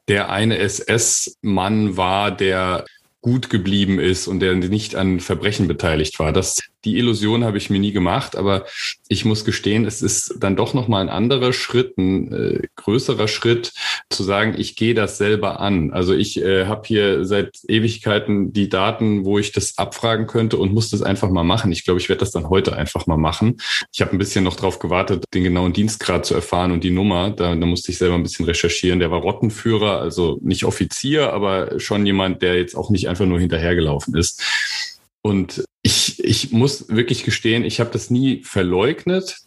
der 0.08 0.30
eine 0.30 0.56
SS-Mann 0.58 1.99
war, 1.99 2.34
der 2.34 2.87
gut 3.20 3.50
geblieben 3.50 3.99
ist 3.99 4.28
und 4.28 4.40
der 4.40 4.54
nicht 4.54 4.94
an 4.94 5.20
Verbrechen 5.20 5.68
beteiligt 5.68 6.18
war. 6.18 6.32
Das 6.32 6.62
die 6.84 6.98
Illusion 6.98 7.44
habe 7.44 7.58
ich 7.58 7.70
mir 7.70 7.78
nie 7.78 7.92
gemacht, 7.92 8.36
aber 8.36 8.66
ich 9.08 9.24
muss 9.24 9.44
gestehen, 9.44 9.84
es 9.84 10.02
ist 10.02 10.36
dann 10.38 10.56
doch 10.56 10.74
noch 10.74 10.88
mal 10.88 11.00
ein 11.00 11.08
anderer 11.08 11.52
Schritt, 11.52 11.96
ein 11.98 12.32
äh, 12.32 12.62
größerer 12.76 13.28
Schritt, 13.28 13.72
zu 14.10 14.22
sagen, 14.22 14.54
ich 14.56 14.76
gehe 14.76 14.94
das 14.94 15.18
selber 15.18 15.60
an. 15.60 15.92
Also 15.92 16.14
ich 16.14 16.40
äh, 16.40 16.66
habe 16.66 16.82
hier 16.86 17.24
seit 17.24 17.58
Ewigkeiten 17.68 18.52
die 18.52 18.68
Daten, 18.68 19.24
wo 19.24 19.38
ich 19.38 19.52
das 19.52 19.78
abfragen 19.78 20.26
könnte 20.26 20.56
und 20.56 20.72
muss 20.72 20.90
das 20.90 21.02
einfach 21.02 21.30
mal 21.30 21.44
machen. 21.44 21.72
Ich 21.72 21.84
glaube, 21.84 22.00
ich 22.00 22.08
werde 22.08 22.20
das 22.20 22.30
dann 22.30 22.48
heute 22.48 22.76
einfach 22.76 23.06
mal 23.06 23.16
machen. 23.16 23.56
Ich 23.92 24.00
habe 24.00 24.12
ein 24.12 24.18
bisschen 24.18 24.44
noch 24.44 24.56
drauf 24.56 24.78
gewartet, 24.78 25.24
den 25.34 25.44
genauen 25.44 25.72
Dienstgrad 25.72 26.26
zu 26.26 26.34
erfahren 26.34 26.72
und 26.72 26.84
die 26.84 26.90
Nummer. 26.90 27.30
Da, 27.30 27.54
da 27.54 27.66
musste 27.66 27.92
ich 27.92 27.98
selber 27.98 28.14
ein 28.14 28.22
bisschen 28.22 28.46
recherchieren. 28.46 28.98
Der 28.98 29.10
war 29.10 29.20
Rottenführer, 29.20 30.00
also 30.00 30.38
nicht 30.42 30.64
Offizier, 30.64 31.32
aber 31.32 31.80
schon 31.80 32.06
jemand, 32.06 32.42
der 32.42 32.56
jetzt 32.56 32.74
auch 32.74 32.90
nicht 32.90 33.08
einfach 33.08 33.26
nur 33.26 33.40
hinterhergelaufen 33.40 34.14
ist. 34.14 34.42
Und 35.22 35.64
ich, 35.84 36.24
ich 36.24 36.50
muss 36.50 36.88
wirklich 36.88 37.24
gestehen, 37.24 37.62
ich 37.62 37.78
habe 37.78 37.90
das 37.90 38.10
nie 38.10 38.42
verleugnet. 38.42 39.43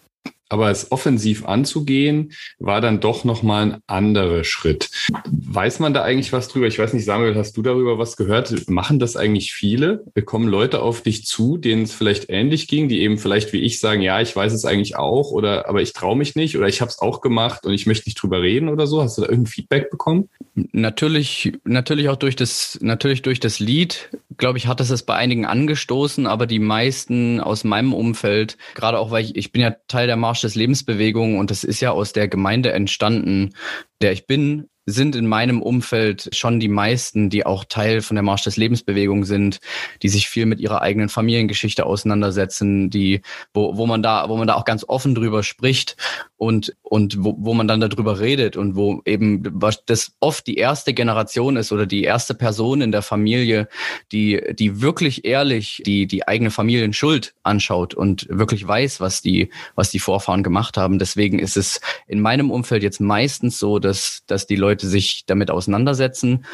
Aber 0.49 0.71
es 0.71 0.91
offensiv 0.91 1.45
anzugehen, 1.45 2.33
war 2.59 2.81
dann 2.81 2.99
doch 2.99 3.23
nochmal 3.23 3.63
ein 3.63 3.77
anderer 3.87 4.43
Schritt. 4.43 4.89
Weiß 5.29 5.79
man 5.79 5.93
da 5.93 6.03
eigentlich 6.03 6.33
was 6.33 6.47
drüber? 6.47 6.67
Ich 6.67 6.79
weiß 6.79 6.93
nicht, 6.93 7.05
Samuel, 7.05 7.35
hast 7.35 7.57
du 7.57 7.61
darüber 7.61 7.97
was 7.97 8.17
gehört? 8.17 8.69
Machen 8.69 8.99
das 8.99 9.15
eigentlich 9.15 9.53
viele? 9.53 10.05
Kommen 10.25 10.47
Leute 10.47 10.81
auf 10.81 11.01
dich 11.01 11.25
zu, 11.25 11.57
denen 11.57 11.83
es 11.83 11.93
vielleicht 11.93 12.29
ähnlich 12.29 12.67
ging, 12.67 12.89
die 12.89 13.01
eben 13.01 13.17
vielleicht 13.17 13.53
wie 13.53 13.61
ich 13.61 13.79
sagen, 13.79 14.01
ja, 14.01 14.19
ich 14.21 14.35
weiß 14.35 14.53
es 14.53 14.65
eigentlich 14.65 14.95
auch, 14.95 15.31
oder 15.31 15.69
aber 15.69 15.81
ich 15.81 15.93
traue 15.93 16.17
mich 16.17 16.35
nicht 16.35 16.57
oder 16.57 16.67
ich 16.67 16.81
habe 16.81 16.89
es 16.89 16.99
auch 16.99 17.21
gemacht 17.21 17.65
und 17.65 17.73
ich 17.73 17.85
möchte 17.85 18.07
nicht 18.09 18.21
drüber 18.21 18.41
reden 18.41 18.69
oder 18.69 18.87
so? 18.87 19.01
Hast 19.01 19.17
du 19.17 19.21
da 19.21 19.29
irgendein 19.29 19.51
Feedback 19.51 19.89
bekommen? 19.89 20.29
Natürlich, 20.71 21.53
natürlich 21.63 22.09
auch 22.09 22.15
durch 22.15 22.35
das, 22.35 22.79
natürlich 22.81 23.21
durch 23.21 23.39
das 23.39 23.59
Lied, 23.59 24.09
glaube 24.37 24.57
ich, 24.57 24.67
hat 24.67 24.81
es 24.81 24.89
es 24.89 25.03
bei 25.03 25.15
einigen 25.15 25.45
angestoßen, 25.45 26.27
aber 26.27 26.47
die 26.47 26.59
meisten 26.59 27.39
aus 27.39 27.63
meinem 27.63 27.93
Umfeld, 27.93 28.57
gerade 28.75 28.99
auch 28.99 29.11
weil 29.11 29.23
ich, 29.23 29.35
ich 29.35 29.51
bin 29.51 29.61
ja 29.61 29.75
Teil 29.87 30.07
der 30.07 30.15
Marsch 30.15 30.36
Marsch 30.37 30.41
des 30.41 30.55
Lebensbewegung. 30.55 31.39
Und 31.39 31.49
das 31.49 31.63
ist 31.63 31.81
ja 31.81 31.91
aus 31.91 32.13
der 32.13 32.27
Gemeinde 32.27 32.71
entstanden, 32.71 33.53
der 34.01 34.11
ich 34.11 34.27
bin, 34.27 34.69
sind 34.89 35.17
in 35.17 35.27
meinem 35.27 35.61
Umfeld 35.61 36.29
schon 36.31 36.61
die 36.61 36.69
meisten, 36.69 37.29
die 37.29 37.45
auch 37.45 37.65
Teil 37.65 38.01
von 38.01 38.15
der 38.15 38.23
Marsch 38.23 38.43
des 38.43 38.55
Lebensbewegung 38.55 39.25
sind, 39.25 39.59
die 40.01 40.07
sich 40.07 40.29
viel 40.29 40.45
mit 40.45 40.61
ihrer 40.61 40.81
eigenen 40.81 41.09
Familiengeschichte 41.09 41.85
auseinandersetzen, 41.85 42.89
die, 42.89 43.21
wo, 43.53 43.75
wo 43.75 43.85
man 43.85 44.01
da, 44.01 44.29
wo 44.29 44.37
man 44.37 44.47
da 44.47 44.55
auch 44.55 44.63
ganz 44.63 44.85
offen 44.87 45.13
drüber 45.13 45.43
spricht 45.43 45.97
und, 46.37 46.73
und 46.83 47.21
wo, 47.21 47.35
wo 47.37 47.53
man 47.53 47.67
dann 47.67 47.81
darüber 47.81 48.19
redet 48.19 48.55
und 48.55 48.75
wo 48.75 49.01
eben 49.05 49.43
das 49.87 50.13
oft 50.21 50.47
die 50.47 50.55
erste 50.55 50.93
Generation 50.93 51.57
ist 51.57 51.73
oder 51.73 51.85
die 51.85 52.03
erste 52.03 52.33
Person 52.33 52.79
in 52.79 52.93
der 52.93 53.01
Familie, 53.01 53.67
die, 54.13 54.41
die 54.57 54.81
wirklich 54.81 55.25
ehrlich 55.25 55.81
die, 55.85 56.07
die 56.07 56.27
eigene 56.27 56.51
Familienschuld 56.51 57.33
anschaut 57.43 57.93
und 57.93 58.27
wirklich 58.29 58.65
weiß, 58.65 59.01
was 59.01 59.21
die, 59.21 59.49
was 59.75 59.89
die 59.89 59.99
Vorfahren 59.99 60.43
gemacht 60.43 60.77
haben. 60.77 60.97
Deswegen 60.97 61.39
ist 61.39 61.57
es 61.57 61.81
in 62.07 62.21
meinem 62.21 62.51
Umfeld 62.51 62.83
jetzt 62.83 63.01
meistens 63.01 63.59
so, 63.59 63.79
dass, 63.79 64.23
dass 64.27 64.47
die 64.47 64.55
Leute 64.55 64.76
Leute 64.77 64.87
sich 64.87 65.23
damit 65.25 65.49
auseinandersetzen. 65.49 66.45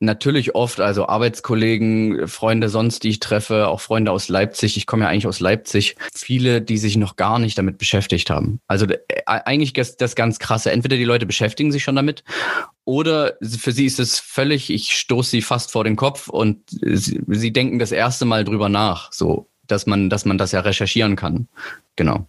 Natürlich 0.00 0.54
oft, 0.54 0.78
also 0.78 1.08
Arbeitskollegen, 1.08 2.28
Freunde 2.28 2.68
sonst, 2.68 3.02
die 3.02 3.08
ich 3.08 3.18
treffe, 3.18 3.66
auch 3.66 3.80
Freunde 3.80 4.12
aus 4.12 4.28
Leipzig. 4.28 4.76
Ich 4.76 4.86
komme 4.86 5.02
ja 5.02 5.10
eigentlich 5.10 5.26
aus 5.26 5.40
Leipzig. 5.40 5.96
Viele, 6.14 6.62
die 6.62 6.78
sich 6.78 6.96
noch 6.96 7.16
gar 7.16 7.40
nicht 7.40 7.58
damit 7.58 7.78
beschäftigt 7.78 8.30
haben. 8.30 8.60
Also 8.68 8.86
äh, 8.86 9.02
eigentlich 9.26 9.76
ist 9.76 10.00
das 10.00 10.14
ganz 10.14 10.38
krasse. 10.38 10.70
Entweder 10.70 10.96
die 10.96 11.04
Leute 11.04 11.26
beschäftigen 11.26 11.72
sich 11.72 11.82
schon 11.82 11.96
damit 11.96 12.22
oder 12.84 13.34
für 13.42 13.72
sie 13.72 13.86
ist 13.86 13.98
es 13.98 14.20
völlig, 14.20 14.70
ich 14.70 14.96
stoße 14.96 15.30
sie 15.30 15.42
fast 15.42 15.72
vor 15.72 15.82
den 15.82 15.96
Kopf 15.96 16.28
und 16.28 16.60
sie, 16.70 17.20
sie 17.26 17.52
denken 17.52 17.80
das 17.80 17.90
erste 17.90 18.24
Mal 18.24 18.44
drüber 18.44 18.68
nach, 18.68 19.12
so, 19.12 19.48
dass 19.66 19.86
man, 19.86 20.10
dass 20.10 20.24
man 20.24 20.38
das 20.38 20.52
ja 20.52 20.60
recherchieren 20.60 21.16
kann. 21.16 21.48
Genau. 21.96 22.28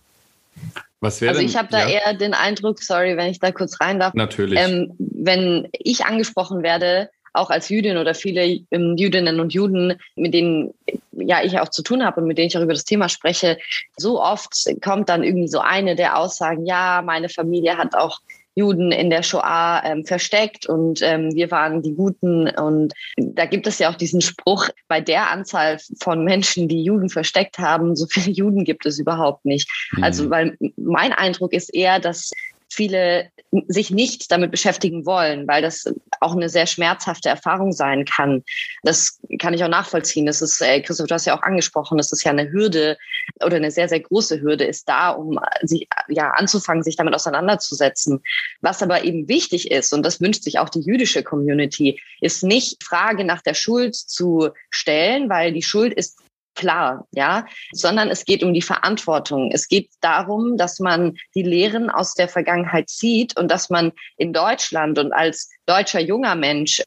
Was 1.02 1.22
also 1.24 1.42
ich 1.42 1.56
habe 1.56 1.70
da 1.72 1.88
ja? 1.88 2.00
eher 2.00 2.14
den 2.14 2.34
Eindruck, 2.34 2.82
sorry, 2.82 3.16
wenn 3.16 3.28
ich 3.28 3.40
da 3.40 3.52
kurz 3.52 3.80
rein 3.80 4.00
darf. 4.00 4.14
Natürlich. 4.14 4.60
Ähm, 4.60 4.94
wenn 4.98 5.70
ich 5.72 6.06
angesprochen 6.06 6.62
werde, 6.62 7.10
auch 7.34 7.50
als 7.50 7.70
Jüdin 7.70 7.98
oder 7.98 8.14
viele 8.14 8.44
ähm, 8.72 8.96
Jüdinnen 8.98 9.40
und 9.40 9.54
Juden, 9.54 10.00
mit 10.16 10.34
denen 10.34 10.74
ja 11.12 11.44
ich 11.44 11.60
auch 11.60 11.70
zu 11.70 11.84
tun 11.84 12.04
habe 12.04 12.22
und 12.22 12.28
mit 12.28 12.38
denen 12.38 12.48
ich 12.48 12.58
auch 12.58 12.64
über 12.64 12.74
das 12.74 12.86
Thema 12.86 13.08
spreche, 13.08 13.58
so 13.98 14.22
oft 14.22 14.54
kommt 14.82 15.10
dann 15.10 15.24
irgendwie 15.24 15.48
so 15.48 15.60
eine 15.60 15.96
der 15.96 16.18
Aussagen, 16.18 16.66
ja, 16.66 17.02
meine 17.06 17.30
Familie 17.30 17.78
hat 17.78 17.96
auch 17.96 18.20
Juden 18.56 18.92
in 18.92 19.10
der 19.10 19.24
Shoah 19.24 19.82
ähm, 19.86 20.06
versteckt 20.06 20.68
und 20.68 21.02
ähm, 21.02 21.34
wir 21.34 21.52
waren 21.52 21.82
die 21.82 21.94
Guten. 21.94 22.50
Und 22.50 22.94
da 23.18 23.46
gibt 23.46 23.68
es 23.68 23.80
ja 23.80 23.90
auch 23.90 23.96
diesen 23.96 24.22
Spruch, 24.22 24.70
bei 24.88 25.02
der 25.02 25.32
Anzahl 25.32 25.80
von 26.02 26.24
Menschen, 26.24 26.68
die 26.68 26.84
Juden 26.84 27.10
versteckt 27.10 27.60
haben, 27.60 27.96
so 27.96 28.06
viele 28.08 28.32
Juden 28.32 28.64
gibt 28.66 28.86
es 28.86 29.00
überhaupt 29.00 29.46
nicht. 29.46 29.70
Mhm. 29.94 30.04
Also, 30.04 30.30
weil 30.30 30.58
mein 30.78 31.14
Eindruck 31.14 31.54
ist 31.54 31.74
eher, 31.74 32.00
dass 32.00 32.32
viele 32.72 33.32
sich 33.68 33.90
nicht 33.90 34.32
damit 34.32 34.52
beschäftigen 34.52 35.06
wollen, 35.06 35.48
weil 35.48 35.62
das 35.62 35.92
auch 36.20 36.36
eine 36.36 36.50
sehr 36.50 36.68
schmerzhafte 36.68 37.30
Erfahrung 37.30 37.72
sein 37.72 38.06
kann. 38.06 38.44
Das 38.84 39.20
kann 39.40 39.54
ich 39.54 39.64
auch 39.64 39.70
nachvollziehen. 39.70 40.28
Das 40.28 40.42
ist, 40.42 40.62
äh, 40.62 40.82
Christoph, 40.82 41.08
du 41.08 41.16
hast 41.16 41.26
ja 41.26 41.38
auch 41.38 41.42
angesprochen, 41.42 41.98
das 41.98 42.12
ist 42.12 42.24
ja 42.24 42.32
eine 42.32 42.52
Hürde 42.52 42.98
oder 43.44 43.56
eine 43.56 43.72
sehr, 43.72 43.90
sehr 43.90 44.02
große 44.02 44.42
Hürde 44.42 44.66
ist 44.66 44.88
da, 44.88 45.10
um 45.10 45.40
sich 45.64 45.88
ja 46.08 46.30
anzufangen, 46.32 46.84
sich 46.84 46.96
damit 46.96 47.16
auseinanderzusetzen. 47.16 48.22
Was 48.62 48.84
aber 48.84 49.04
eben 49.04 49.28
wichtig 49.28 49.72
ist, 49.72 49.94
und 49.94 50.06
das 50.06 50.22
wünscht 50.22 50.44
sich 50.44 50.60
auch 50.60 50.70
die 50.70 50.82
jüdische 50.82 51.24
Community, 51.24 52.00
ist 52.22 52.44
nicht 52.44 52.84
Frage 52.84 53.24
nach 53.24 53.42
der 53.42 53.56
Schuld 53.56 53.96
zu 53.96 54.50
stellen, 54.70 55.30
weil 55.30 55.54
die 55.54 55.64
Schuld 55.64 55.94
ist 55.94 56.20
klar, 56.60 57.08
ja, 57.12 57.46
sondern 57.72 58.10
es 58.10 58.26
geht 58.26 58.44
um 58.44 58.54
die 58.54 58.62
Verantwortung. 58.62 59.50
Es 59.54 59.70
geht 59.70 59.90
darum, 60.02 60.58
dass 60.58 60.80
man 60.80 61.18
die 61.34 61.42
Lehren 61.42 61.90
aus 61.90 62.16
der 62.16 62.28
Vergangenheit 62.28 62.90
zieht 62.90 63.40
und 63.40 63.50
dass 63.50 63.70
man 63.70 63.94
in 64.18 64.34
Deutschland 64.34 65.00
und 65.00 65.14
als 65.14 65.50
deutscher 65.66 66.02
junger 66.02 66.36
Mensch 66.36 66.84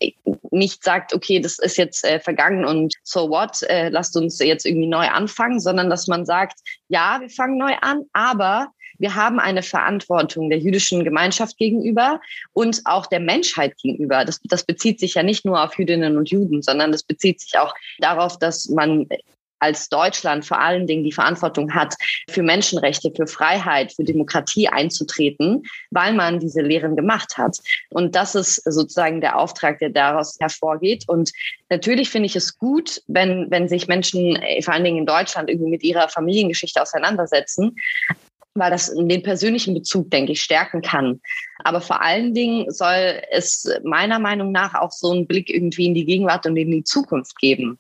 nicht 0.50 0.84
sagt, 0.84 1.14
okay, 1.14 1.40
das 1.40 1.58
ist 1.58 1.78
jetzt 1.78 2.04
äh, 2.04 2.20
vergangen 2.20 2.66
und 2.66 2.94
so 3.02 3.30
what, 3.30 3.62
äh, 3.62 3.88
lasst 3.88 4.14
uns 4.14 4.38
jetzt 4.38 4.66
irgendwie 4.66 4.88
neu 4.88 5.08
anfangen, 5.08 5.58
sondern 5.58 5.88
dass 5.88 6.06
man 6.06 6.26
sagt, 6.26 6.60
ja, 6.88 7.18
wir 7.20 7.30
fangen 7.30 7.56
neu 7.56 7.72
an, 7.80 8.02
aber 8.12 8.68
wir 8.98 9.14
haben 9.14 9.40
eine 9.40 9.62
Verantwortung 9.62 10.48
der 10.48 10.58
jüdischen 10.58 11.02
Gemeinschaft 11.02 11.56
gegenüber 11.56 12.20
und 12.52 12.82
auch 12.84 13.06
der 13.06 13.20
Menschheit 13.20 13.76
gegenüber. 13.78 14.24
Das, 14.24 14.40
das 14.44 14.64
bezieht 14.64 15.00
sich 15.00 15.14
ja 15.14 15.22
nicht 15.22 15.44
nur 15.44 15.62
auf 15.62 15.76
Jüdinnen 15.78 16.16
und 16.16 16.30
Juden, 16.30 16.62
sondern 16.62 16.92
das 16.92 17.02
bezieht 17.02 17.40
sich 17.40 17.58
auch 17.58 17.74
darauf, 17.98 18.38
dass 18.38 18.68
man 18.68 19.08
als 19.62 19.88
Deutschland 19.88 20.44
vor 20.44 20.60
allen 20.60 20.86
Dingen 20.86 21.04
die 21.04 21.12
Verantwortung 21.12 21.72
hat, 21.72 21.94
für 22.28 22.42
Menschenrechte, 22.42 23.12
für 23.14 23.26
Freiheit, 23.26 23.92
für 23.92 24.04
Demokratie 24.04 24.68
einzutreten, 24.68 25.62
weil 25.90 26.14
man 26.14 26.40
diese 26.40 26.62
Lehren 26.62 26.96
gemacht 26.96 27.38
hat. 27.38 27.58
Und 27.90 28.16
das 28.16 28.34
ist 28.34 28.56
sozusagen 28.64 29.20
der 29.20 29.38
Auftrag, 29.38 29.78
der 29.78 29.90
daraus 29.90 30.36
hervorgeht. 30.40 31.04
Und 31.08 31.32
natürlich 31.70 32.10
finde 32.10 32.26
ich 32.26 32.36
es 32.36 32.58
gut, 32.58 33.02
wenn, 33.06 33.50
wenn 33.50 33.68
sich 33.68 33.86
Menschen, 33.86 34.36
äh, 34.36 34.60
vor 34.62 34.74
allen 34.74 34.84
Dingen 34.84 34.98
in 34.98 35.06
Deutschland, 35.06 35.48
irgendwie 35.48 35.70
mit 35.70 35.84
ihrer 35.84 36.08
Familiengeschichte 36.08 36.82
auseinandersetzen 36.82 37.76
weil 38.54 38.70
das 38.70 38.92
den 38.94 39.22
persönlichen 39.22 39.74
Bezug, 39.74 40.10
denke 40.10 40.32
ich, 40.32 40.42
stärken 40.42 40.82
kann. 40.82 41.20
Aber 41.64 41.80
vor 41.80 42.02
allen 42.02 42.34
Dingen 42.34 42.70
soll 42.70 43.22
es 43.30 43.66
meiner 43.82 44.18
Meinung 44.18 44.52
nach 44.52 44.74
auch 44.74 44.90
so 44.90 45.10
einen 45.10 45.26
Blick 45.26 45.48
irgendwie 45.48 45.86
in 45.86 45.94
die 45.94 46.04
Gegenwart 46.04 46.44
und 46.46 46.56
in 46.56 46.70
die 46.70 46.84
Zukunft 46.84 47.38
geben. 47.38 47.78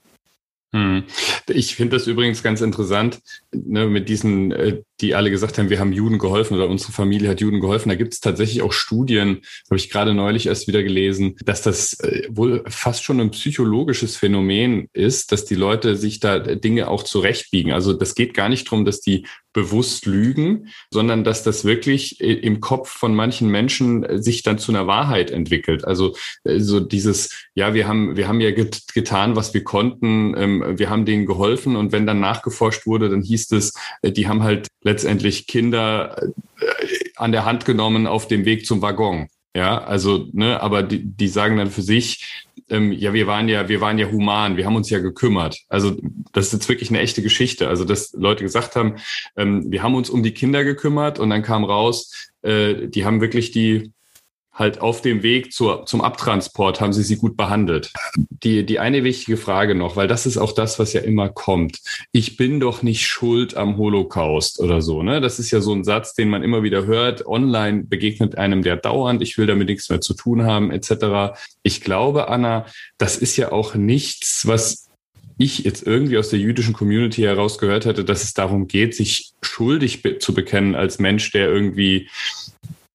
Hm. 0.74 1.04
Ich 1.48 1.74
finde 1.74 1.96
das 1.96 2.06
übrigens 2.06 2.42
ganz 2.42 2.62
interessant, 2.62 3.20
ne, 3.52 3.86
mit 3.86 4.08
diesen, 4.08 4.52
äh, 4.52 4.82
die 5.02 5.14
alle 5.14 5.30
gesagt 5.30 5.58
haben, 5.58 5.68
wir 5.68 5.80
haben 5.80 5.92
Juden 5.92 6.18
geholfen 6.18 6.54
oder 6.54 6.68
unsere 6.68 6.92
Familie 6.92 7.28
hat 7.28 7.40
Juden 7.40 7.60
geholfen. 7.60 7.88
Da 7.88 7.96
gibt 7.96 8.14
es 8.14 8.20
tatsächlich 8.20 8.62
auch 8.62 8.72
Studien, 8.72 9.42
habe 9.68 9.76
ich 9.76 9.90
gerade 9.90 10.14
neulich 10.14 10.46
erst 10.46 10.68
wieder 10.68 10.82
gelesen, 10.82 11.36
dass 11.44 11.60
das 11.60 11.98
äh, 12.00 12.28
wohl 12.30 12.62
fast 12.68 13.04
schon 13.04 13.20
ein 13.20 13.32
psychologisches 13.32 14.16
Phänomen 14.16 14.88
ist, 14.92 15.32
dass 15.32 15.44
die 15.44 15.56
Leute 15.56 15.96
sich 15.96 16.20
da 16.20 16.38
Dinge 16.38 16.88
auch 16.88 17.02
zurechtbiegen. 17.02 17.72
Also 17.72 17.92
das 17.92 18.14
geht 18.14 18.32
gar 18.32 18.48
nicht 18.48 18.66
darum, 18.68 18.84
dass 18.84 19.00
die 19.00 19.26
bewusst 19.52 20.06
lügen, 20.06 20.68
sondern 20.90 21.24
dass 21.24 21.42
das 21.42 21.64
wirklich 21.64 22.20
äh, 22.20 22.32
im 22.32 22.60
Kopf 22.60 22.90
von 22.90 23.14
manchen 23.14 23.48
Menschen 23.48 24.04
äh, 24.04 24.22
sich 24.22 24.42
dann 24.42 24.58
zu 24.58 24.72
einer 24.72 24.86
Wahrheit 24.86 25.30
entwickelt. 25.30 25.84
Also 25.84 26.14
so 26.44 26.80
dieses, 26.80 27.48
ja, 27.54 27.74
wir 27.74 27.86
haben, 27.86 28.16
wir 28.16 28.28
haben 28.28 28.40
ja 28.40 28.50
get 28.50 28.82
getan, 28.94 29.36
was 29.36 29.52
wir 29.52 29.64
konnten, 29.64 30.34
ähm, 30.36 30.78
wir 30.78 30.90
haben 30.90 31.04
denen 31.04 31.26
geholfen 31.26 31.76
und 31.76 31.92
wenn 31.92 32.06
dann 32.06 32.20
nachgeforscht 32.20 32.86
wurde, 32.86 33.10
dann 33.10 33.22
hieß 33.22 33.52
es, 33.52 33.74
die 34.02 34.28
haben 34.28 34.42
halt 34.42 34.68
letztendlich 34.92 35.46
Kinder 35.46 36.20
an 37.16 37.32
der 37.32 37.44
Hand 37.44 37.64
genommen 37.64 38.06
auf 38.06 38.28
dem 38.28 38.44
Weg 38.44 38.66
zum 38.66 38.82
Waggon. 38.82 39.28
Ja, 39.54 39.84
also, 39.84 40.28
ne, 40.32 40.62
aber 40.62 40.82
die, 40.82 41.04
die 41.04 41.28
sagen 41.28 41.58
dann 41.58 41.70
für 41.70 41.82
sich, 41.82 42.44
ähm, 42.70 42.90
ja, 42.92 43.12
wir 43.12 43.26
waren 43.26 43.48
ja, 43.48 43.68
wir 43.68 43.80
waren 43.82 43.98
ja 43.98 44.10
human, 44.10 44.56
wir 44.56 44.64
haben 44.64 44.76
uns 44.76 44.88
ja 44.88 44.98
gekümmert. 44.98 45.58
Also, 45.68 45.96
das 46.32 46.46
ist 46.46 46.52
jetzt 46.54 46.68
wirklich 46.68 46.90
eine 46.90 47.00
echte 47.00 47.22
Geschichte. 47.22 47.68
Also, 47.68 47.84
dass 47.84 48.12
Leute 48.12 48.44
gesagt 48.44 48.76
haben, 48.76 48.96
ähm, 49.36 49.70
wir 49.70 49.82
haben 49.82 49.94
uns 49.94 50.08
um 50.08 50.22
die 50.22 50.32
Kinder 50.32 50.64
gekümmert 50.64 51.18
und 51.18 51.28
dann 51.30 51.42
kam 51.42 51.64
raus, 51.64 52.30
äh, 52.42 52.88
die 52.88 53.04
haben 53.04 53.20
wirklich 53.20 53.50
die 53.50 53.92
halt 54.52 54.80
auf 54.80 55.00
dem 55.00 55.22
Weg 55.22 55.52
zur, 55.52 55.86
zum 55.86 56.02
Abtransport 56.02 56.80
haben 56.80 56.92
sie 56.92 57.02
sie 57.02 57.16
gut 57.16 57.36
behandelt. 57.36 57.90
Die, 58.16 58.66
die 58.66 58.78
eine 58.78 59.02
wichtige 59.02 59.38
Frage 59.38 59.74
noch, 59.74 59.96
weil 59.96 60.08
das 60.08 60.26
ist 60.26 60.36
auch 60.36 60.52
das, 60.52 60.78
was 60.78 60.92
ja 60.92 61.00
immer 61.00 61.30
kommt. 61.30 61.80
Ich 62.12 62.36
bin 62.36 62.60
doch 62.60 62.82
nicht 62.82 63.06
schuld 63.06 63.56
am 63.56 63.78
Holocaust 63.78 64.60
oder 64.60 64.82
so. 64.82 65.02
Ne? 65.02 65.20
Das 65.20 65.38
ist 65.38 65.50
ja 65.50 65.60
so 65.60 65.72
ein 65.72 65.84
Satz, 65.84 66.14
den 66.14 66.28
man 66.28 66.42
immer 66.42 66.62
wieder 66.62 66.84
hört. 66.84 67.26
Online 67.26 67.84
begegnet 67.84 68.36
einem 68.36 68.62
der 68.62 68.76
dauernd. 68.76 69.22
Ich 69.22 69.38
will 69.38 69.46
damit 69.46 69.68
nichts 69.68 69.88
mehr 69.88 70.02
zu 70.02 70.12
tun 70.12 70.44
haben, 70.44 70.70
etc. 70.70 71.38
Ich 71.62 71.80
glaube, 71.80 72.28
Anna, 72.28 72.66
das 72.98 73.16
ist 73.16 73.36
ja 73.38 73.52
auch 73.52 73.74
nichts, 73.74 74.46
was 74.46 74.88
ich 75.38 75.60
jetzt 75.60 75.86
irgendwie 75.86 76.18
aus 76.18 76.28
der 76.28 76.38
jüdischen 76.38 76.74
Community 76.74 77.22
heraus 77.22 77.58
gehört 77.58 77.86
hätte, 77.86 78.04
dass 78.04 78.22
es 78.22 78.34
darum 78.34 78.68
geht, 78.68 78.94
sich 78.94 79.32
schuldig 79.40 80.02
zu 80.20 80.34
bekennen 80.34 80.74
als 80.74 80.98
Mensch, 80.98 81.32
der 81.32 81.48
irgendwie 81.48 82.08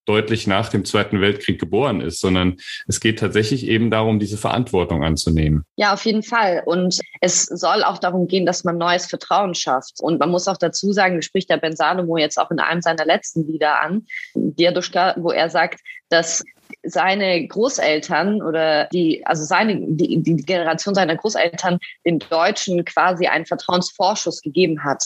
deutlich 0.08 0.48
nach 0.48 0.70
dem 0.70 0.86
Zweiten 0.86 1.22
Weltkrieg 1.22 1.60
geboren 1.60 2.02
ist, 2.02 2.22
sondern 2.22 2.56
es 2.88 3.00
geht 3.00 3.20
tatsächlich 3.20 3.68
eben 3.68 3.92
darum, 3.92 4.20
diese 4.20 4.38
Verantwortung 4.38 5.04
anzunehmen. 5.04 5.66
Ja, 5.76 5.94
auf 5.94 6.06
jeden 6.06 6.24
Fall. 6.24 6.64
Und 6.66 7.00
es 7.22 7.44
soll 7.44 7.84
auch 7.84 7.98
darum 7.98 8.28
gehen, 8.28 8.46
dass 8.46 8.64
man 8.64 8.78
neues 8.78 9.06
Vertrauen 9.06 9.54
schafft. 9.54 10.00
Und 10.02 10.20
man 10.20 10.30
muss 10.30 10.48
auch 10.48 10.58
dazu 10.58 10.94
sagen, 10.94 11.22
spricht 11.22 11.50
der 11.50 11.58
Ben 11.58 11.76
Salomo 11.76 12.18
jetzt 12.18 12.40
auch 12.40 12.52
in 12.52 12.60
einem 12.60 12.82
seiner 12.82 13.06
letzten 13.06 13.46
Lieder 13.48 13.82
an, 13.82 14.06
Dirduschka, 14.36 15.16
wo 15.18 15.32
er 15.32 15.50
sagt, 15.50 15.82
dass 16.10 16.44
seine 16.84 17.48
Großeltern 17.48 18.42
oder 18.42 18.86
die, 18.86 19.26
also 19.26 19.44
seine, 19.44 19.80
die, 19.80 20.22
die 20.22 20.36
Generation 20.38 20.96
seiner 20.96 21.16
Großeltern 21.16 21.80
den 22.06 22.20
Deutschen 22.20 22.84
quasi 22.86 23.28
einen 23.28 23.46
Vertrauensvorschuss 23.46 24.42
gegeben 24.42 24.84
hat. 24.84 25.06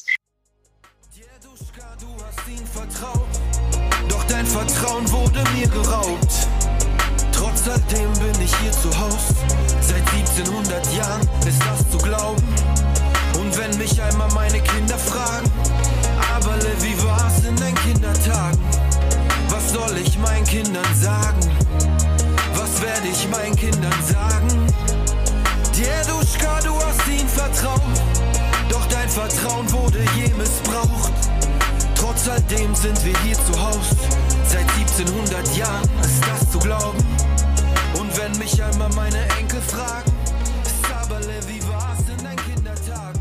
Vertrauen 4.51 5.09
wurde 5.13 5.41
mir 5.55 5.67
geraubt. 5.69 6.47
Trotz 7.31 7.69
alledem 7.69 8.11
bin 8.19 8.43
ich 8.43 8.53
hier 8.57 8.71
zu 8.73 8.89
Haus. 8.99 9.33
Seit 9.79 10.05
1700 10.11 10.93
Jahren 10.93 11.21
ist 11.47 11.61
das 11.61 11.89
zu 11.89 11.97
glauben. 11.97 12.43
Und 13.39 13.57
wenn 13.57 13.77
mich 13.77 14.01
einmal 14.01 14.29
meine 14.33 14.59
Kinder 14.59 14.97
fragen, 14.97 15.49
aber 16.35 16.55
wie 16.81 17.01
war's 17.01 17.45
in 17.47 17.55
deinen 17.55 17.75
Kindertagen? 17.75 18.59
Was 19.47 19.71
soll 19.71 19.97
ich 19.97 20.17
meinen 20.19 20.45
Kindern 20.45 20.95
sagen? 20.99 21.39
Was 22.53 22.81
werde 22.81 23.07
ich 23.07 23.29
meinen 23.29 23.55
Kindern 23.55 24.03
sagen? 24.05 24.67
Der 25.79 26.03
Duschka, 26.05 26.59
du 26.59 26.75
hast 26.75 27.07
ihnen 27.07 27.29
vertraut. 27.29 27.81
Doch 28.67 28.85
dein 28.87 29.07
Vertrauen 29.07 29.71
wurde 29.71 29.99
je 30.17 30.27
missbraucht. 30.33 31.13
Trotz 31.95 32.27
alledem 32.27 32.75
sind 32.75 33.05
wir 33.05 33.17
hier 33.19 33.35
zu 33.35 33.61
Haus. 33.61 34.10
Seit 35.01 35.09
1700 35.09 35.57
Jahren 35.57 35.89
ist 36.01 36.23
das 36.27 36.51
zu 36.51 36.59
glauben. 36.59 36.99
Und 37.99 38.15
wenn 38.19 38.37
mich 38.37 38.61
einmal 38.61 38.89
meine 38.89 39.17
Enkel 39.39 39.59
fragen, 39.61 40.11
Sabale, 40.87 41.39
wie 41.47 41.59
war's 41.69 42.01
in 42.07 42.23
deinen 42.23 42.37
Kindertagen? 42.37 43.19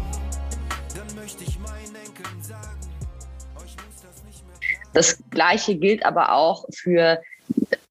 Dann 0.95 1.17
möchte 1.17 1.43
ich 1.43 1.59
meinen 1.59 1.95
Enkeln 1.95 2.43
sagen, 2.43 2.81
euch 3.57 3.77
muss 3.77 4.03
das 4.03 4.23
nicht 4.25 4.47
mehr. 4.47 4.57
Das 4.93 5.17
Gleiche 5.31 5.75
gilt 5.77 6.05
aber 6.05 6.35
auch 6.35 6.67
für 6.71 7.23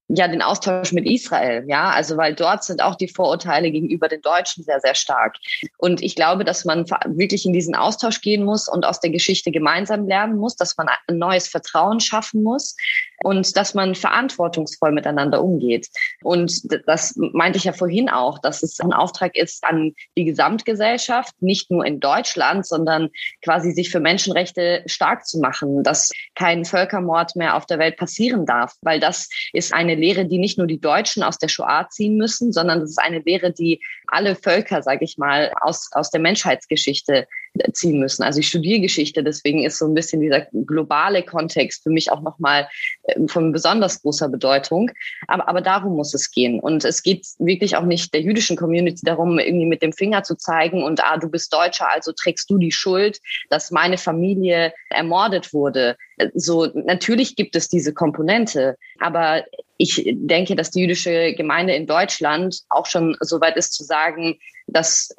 ja 0.06 0.28
den 0.28 0.42
Austausch 0.42 0.92
mit 0.92 1.06
Israel, 1.06 1.64
ja, 1.68 1.90
also 1.90 2.16
weil 2.16 2.34
dort 2.34 2.64
sind 2.64 2.82
auch 2.82 2.96
die 2.96 3.08
Vorurteile 3.08 3.70
gegenüber 3.70 4.08
den 4.08 4.20
Deutschen 4.22 4.62
sehr, 4.64 4.80
sehr 4.80 4.94
stark. 4.94 5.36
Und 5.78 6.02
ich 6.02 6.14
glaube, 6.14 6.44
dass 6.44 6.64
man 6.64 6.84
wirklich 7.06 7.46
in 7.46 7.52
diesen 7.52 7.74
Austausch 7.74 8.20
gehen 8.20 8.44
muss 8.44 8.68
und 8.68 8.84
aus 8.84 9.00
der 9.00 9.10
Geschichte 9.10 9.50
gemeinsam 9.50 10.06
lernen 10.06 10.36
muss, 10.36 10.56
dass 10.56 10.76
man 10.76 10.88
ein 11.08 11.18
neues 11.18 11.48
Vertrauen 11.48 12.00
schaffen 12.00 12.42
muss 12.42 12.76
und 13.22 13.56
dass 13.56 13.74
man 13.74 13.94
verantwortungsvoll 13.94 14.92
miteinander 14.92 15.42
umgeht. 15.42 15.88
Und 16.22 16.60
das 16.86 17.14
meinte 17.16 17.58
ich 17.58 17.64
ja 17.64 17.72
vorhin 17.72 18.08
auch, 18.08 18.38
dass 18.38 18.62
es 18.62 18.80
ein 18.80 18.92
Auftrag 18.92 19.36
ist 19.36 19.62
an 19.64 19.92
die 20.16 20.24
Gesamtgesellschaft, 20.24 21.34
nicht 21.40 21.70
nur 21.70 21.84
in 21.84 22.00
Deutschland, 22.00 22.66
sondern 22.66 23.10
quasi 23.42 23.72
sich 23.72 23.90
für 23.90 24.00
Menschenrechte 24.00 24.82
stark 24.86 25.26
zu 25.26 25.38
machen, 25.38 25.82
dass 25.82 26.10
kein 26.34 26.64
Völkermord 26.64 27.36
mehr 27.36 27.56
auf 27.56 27.66
der 27.66 27.78
Welt 27.78 27.96
passieren 27.96 28.46
darf, 28.46 28.74
weil 28.80 29.00
das 29.00 29.28
ist 29.52 29.74
eine 29.74 29.94
Lehre, 29.94 30.26
die 30.26 30.38
nicht 30.38 30.58
nur 30.58 30.66
die 30.66 30.80
Deutschen 30.80 31.22
aus 31.22 31.38
der 31.38 31.48
Shoah 31.48 31.88
ziehen 31.90 32.16
müssen, 32.16 32.52
sondern 32.52 32.80
das 32.80 32.90
ist 32.90 33.00
eine 33.00 33.18
Lehre, 33.18 33.52
die 33.52 33.80
alle 34.06 34.34
Völker, 34.34 34.82
sage 34.82 35.04
ich 35.04 35.18
mal, 35.18 35.52
aus, 35.60 35.90
aus 35.92 36.10
der 36.10 36.20
Menschheitsgeschichte 36.20 37.26
ziehen 37.72 37.98
müssen. 37.98 38.22
Also 38.22 38.40
ich 38.40 38.48
studiere 38.48 38.80
Geschichte, 38.80 39.22
deswegen 39.22 39.64
ist 39.64 39.78
so 39.78 39.86
ein 39.86 39.94
bisschen 39.94 40.20
dieser 40.20 40.46
globale 40.52 41.22
Kontext 41.22 41.82
für 41.82 41.90
mich 41.90 42.10
auch 42.10 42.22
nochmal 42.22 42.68
ähm, 43.08 43.28
von 43.28 43.52
besonders 43.52 44.02
großer 44.02 44.28
Bedeutung. 44.28 44.90
Aber, 45.26 45.48
aber 45.48 45.60
darum 45.60 45.96
muss 45.96 46.14
es 46.14 46.30
gehen. 46.30 46.60
Und 46.60 46.84
es 46.84 47.02
geht 47.02 47.26
wirklich 47.38 47.76
auch 47.76 47.84
nicht 47.84 48.14
der 48.14 48.20
jüdischen 48.22 48.56
Community 48.56 49.02
darum, 49.04 49.38
irgendwie 49.38 49.66
mit 49.66 49.82
dem 49.82 49.92
Finger 49.92 50.22
zu 50.22 50.36
zeigen 50.36 50.82
und 50.82 51.02
ah, 51.04 51.16
du 51.16 51.28
bist 51.28 51.52
Deutscher, 51.52 51.90
also 51.90 52.12
trägst 52.12 52.50
du 52.50 52.58
die 52.58 52.72
Schuld, 52.72 53.20
dass 53.48 53.70
meine 53.70 53.98
Familie 53.98 54.72
ermordet 54.88 55.52
wurde. 55.52 55.96
So, 56.34 56.66
natürlich 56.74 57.36
gibt 57.36 57.56
es 57.56 57.68
diese 57.68 57.94
Komponente, 57.94 58.76
aber 58.98 59.44
ich 59.78 60.02
denke, 60.14 60.56
dass 60.56 60.70
die 60.70 60.82
jüdische 60.82 61.34
Gemeinde 61.34 61.74
in 61.74 61.86
Deutschland 61.86 62.60
auch 62.68 62.86
schon 62.86 63.16
so 63.20 63.40
weit 63.40 63.56
ist 63.56 63.72
zu 63.72 63.82
sagen, 63.82 64.38
dass 64.66 65.14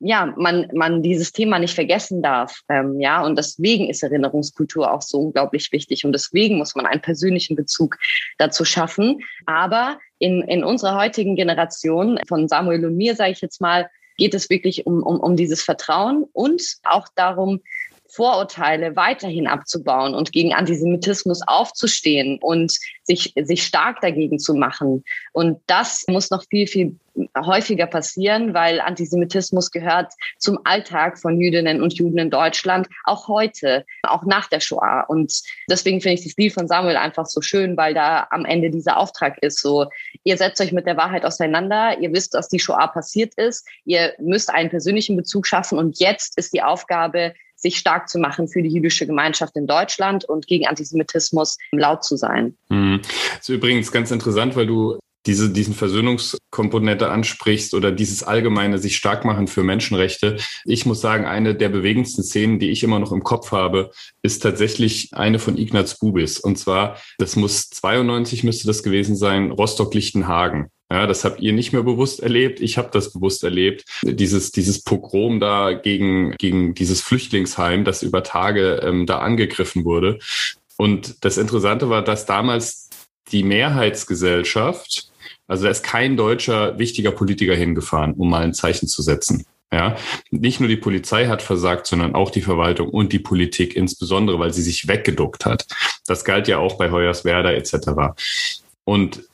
ja, 0.00 0.32
man, 0.36 0.68
man 0.74 1.02
dieses 1.02 1.32
Thema 1.32 1.58
nicht 1.58 1.74
vergessen 1.74 2.22
darf. 2.22 2.62
Ähm, 2.68 2.98
ja, 3.00 3.22
und 3.22 3.36
deswegen 3.36 3.88
ist 3.88 4.02
Erinnerungskultur 4.02 4.90
auch 4.92 5.02
so 5.02 5.18
unglaublich 5.20 5.70
wichtig. 5.72 6.06
Und 6.06 6.12
deswegen 6.12 6.56
muss 6.56 6.74
man 6.74 6.86
einen 6.86 7.02
persönlichen 7.02 7.54
Bezug 7.54 7.98
dazu 8.38 8.64
schaffen. 8.64 9.20
Aber 9.44 9.98
in, 10.18 10.40
in 10.42 10.64
unserer 10.64 10.98
heutigen 10.98 11.36
Generation 11.36 12.18
von 12.26 12.48
Samuel 12.48 12.86
und 12.86 12.96
mir, 12.96 13.14
sage 13.14 13.32
ich 13.32 13.42
jetzt 13.42 13.60
mal, 13.60 13.90
geht 14.16 14.34
es 14.34 14.50
wirklich 14.50 14.86
um, 14.86 15.02
um, 15.02 15.20
um 15.20 15.36
dieses 15.36 15.62
Vertrauen 15.62 16.24
und 16.32 16.62
auch 16.84 17.08
darum, 17.14 17.60
Vorurteile 18.12 18.96
weiterhin 18.96 19.46
abzubauen 19.46 20.14
und 20.14 20.32
gegen 20.32 20.52
Antisemitismus 20.52 21.42
aufzustehen 21.46 22.38
und 22.40 22.76
sich, 23.04 23.32
sich 23.36 23.64
stark 23.64 24.00
dagegen 24.00 24.38
zu 24.38 24.54
machen. 24.54 25.04
Und 25.32 25.60
das 25.66 26.04
muss 26.08 26.30
noch 26.30 26.44
viel, 26.48 26.66
viel 26.66 26.96
häufiger 27.36 27.86
passieren, 27.86 28.54
weil 28.54 28.80
Antisemitismus 28.80 29.70
gehört 29.70 30.12
zum 30.38 30.58
Alltag 30.64 31.18
von 31.18 31.40
Jüdinnen 31.40 31.82
und 31.82 31.94
Juden 31.94 32.18
in 32.18 32.30
Deutschland, 32.30 32.88
auch 33.04 33.28
heute, 33.28 33.84
auch 34.02 34.24
nach 34.24 34.48
der 34.48 34.60
Shoah. 34.60 35.04
Und 35.08 35.40
deswegen 35.68 36.00
finde 36.00 36.14
ich 36.14 36.24
das 36.24 36.36
Lied 36.36 36.52
von 36.52 36.68
Samuel 36.68 36.96
einfach 36.96 37.26
so 37.26 37.40
schön, 37.40 37.76
weil 37.76 37.94
da 37.94 38.26
am 38.30 38.44
Ende 38.44 38.70
dieser 38.70 38.96
Auftrag 38.96 39.38
ist, 39.42 39.60
so, 39.60 39.86
ihr 40.24 40.36
setzt 40.36 40.60
euch 40.60 40.72
mit 40.72 40.86
der 40.86 40.96
Wahrheit 40.96 41.24
auseinander, 41.24 41.98
ihr 41.98 42.12
wisst, 42.12 42.34
was 42.34 42.48
die 42.48 42.60
Shoah 42.60 42.88
passiert 42.88 43.34
ist, 43.34 43.66
ihr 43.84 44.14
müsst 44.18 44.50
einen 44.50 44.70
persönlichen 44.70 45.16
Bezug 45.16 45.46
schaffen 45.46 45.78
und 45.78 45.98
jetzt 45.98 46.38
ist 46.38 46.52
die 46.52 46.62
Aufgabe, 46.62 47.34
sich 47.60 47.78
stark 47.78 48.08
zu 48.08 48.18
machen 48.18 48.48
für 48.48 48.62
die 48.62 48.70
jüdische 48.70 49.06
Gemeinschaft 49.06 49.56
in 49.56 49.66
Deutschland 49.66 50.24
und 50.24 50.46
gegen 50.46 50.66
Antisemitismus 50.66 51.58
laut 51.72 52.04
zu 52.04 52.16
sein. 52.16 52.56
Mhm. 52.68 53.00
Das 53.02 53.48
ist 53.48 53.48
übrigens 53.48 53.92
ganz 53.92 54.10
interessant, 54.10 54.56
weil 54.56 54.66
du 54.66 54.98
diese, 55.26 55.50
diesen 55.50 55.74
Versöhnungskomponente 55.74 57.10
ansprichst 57.10 57.74
oder 57.74 57.92
dieses 57.92 58.22
allgemeine 58.22 58.78
sich 58.78 58.96
stark 58.96 59.24
machen 59.24 59.48
für 59.48 59.62
Menschenrechte. 59.62 60.38
Ich 60.64 60.86
muss 60.86 61.00
sagen, 61.00 61.26
eine 61.26 61.54
der 61.54 61.68
bewegendsten 61.68 62.22
Szenen, 62.22 62.58
die 62.58 62.70
ich 62.70 62.82
immer 62.82 62.98
noch 62.98 63.12
im 63.12 63.22
Kopf 63.22 63.52
habe, 63.52 63.90
ist 64.22 64.42
tatsächlich 64.42 65.10
eine 65.12 65.38
von 65.38 65.58
Ignaz 65.58 65.98
Bubis. 65.98 66.38
Und 66.38 66.58
zwar, 66.58 66.96
das 67.18 67.36
muss 67.36 67.68
92 67.68 68.44
müsste 68.44 68.66
das 68.66 68.82
gewesen 68.82 69.14
sein, 69.14 69.50
Rostock-Lichtenhagen. 69.50 70.70
Ja, 70.92 71.06
das 71.06 71.24
habt 71.24 71.40
ihr 71.40 71.52
nicht 71.52 71.72
mehr 71.72 71.84
bewusst 71.84 72.20
erlebt. 72.20 72.60
Ich 72.60 72.76
habe 72.76 72.90
das 72.92 73.12
bewusst 73.12 73.44
erlebt. 73.44 73.84
Dieses, 74.02 74.50
dieses 74.50 74.82
Pogrom 74.82 75.38
da 75.38 75.72
gegen, 75.72 76.32
gegen 76.32 76.74
dieses 76.74 77.00
Flüchtlingsheim, 77.00 77.84
das 77.84 78.02
über 78.02 78.24
Tage 78.24 78.80
ähm, 78.82 79.06
da 79.06 79.20
angegriffen 79.20 79.84
wurde. 79.84 80.18
Und 80.76 81.24
das 81.24 81.38
Interessante 81.38 81.90
war, 81.90 82.02
dass 82.02 82.26
damals 82.26 82.90
die 83.30 83.44
Mehrheitsgesellschaft, 83.44 85.12
also 85.46 85.64
da 85.64 85.70
ist 85.70 85.84
kein 85.84 86.16
deutscher 86.16 86.78
wichtiger 86.78 87.12
Politiker 87.12 87.54
hingefahren, 87.54 88.14
um 88.14 88.28
mal 88.28 88.42
ein 88.42 88.54
Zeichen 88.54 88.88
zu 88.88 89.02
setzen. 89.02 89.44
Ja, 89.72 89.94
nicht 90.32 90.58
nur 90.58 90.68
die 90.68 90.76
Polizei 90.76 91.28
hat 91.28 91.42
versagt, 91.42 91.86
sondern 91.86 92.16
auch 92.16 92.30
die 92.30 92.42
Verwaltung 92.42 92.88
und 92.88 93.12
die 93.12 93.20
Politik 93.20 93.76
insbesondere, 93.76 94.40
weil 94.40 94.52
sie 94.52 94.62
sich 94.62 94.88
weggeduckt 94.88 95.46
hat. 95.46 95.64
Das 96.06 96.24
galt 96.24 96.48
ja 96.48 96.58
auch 96.58 96.76
bei 96.76 96.90
Hoyerswerda 96.90 97.52
etc. 97.52 97.90
Und 98.82 99.29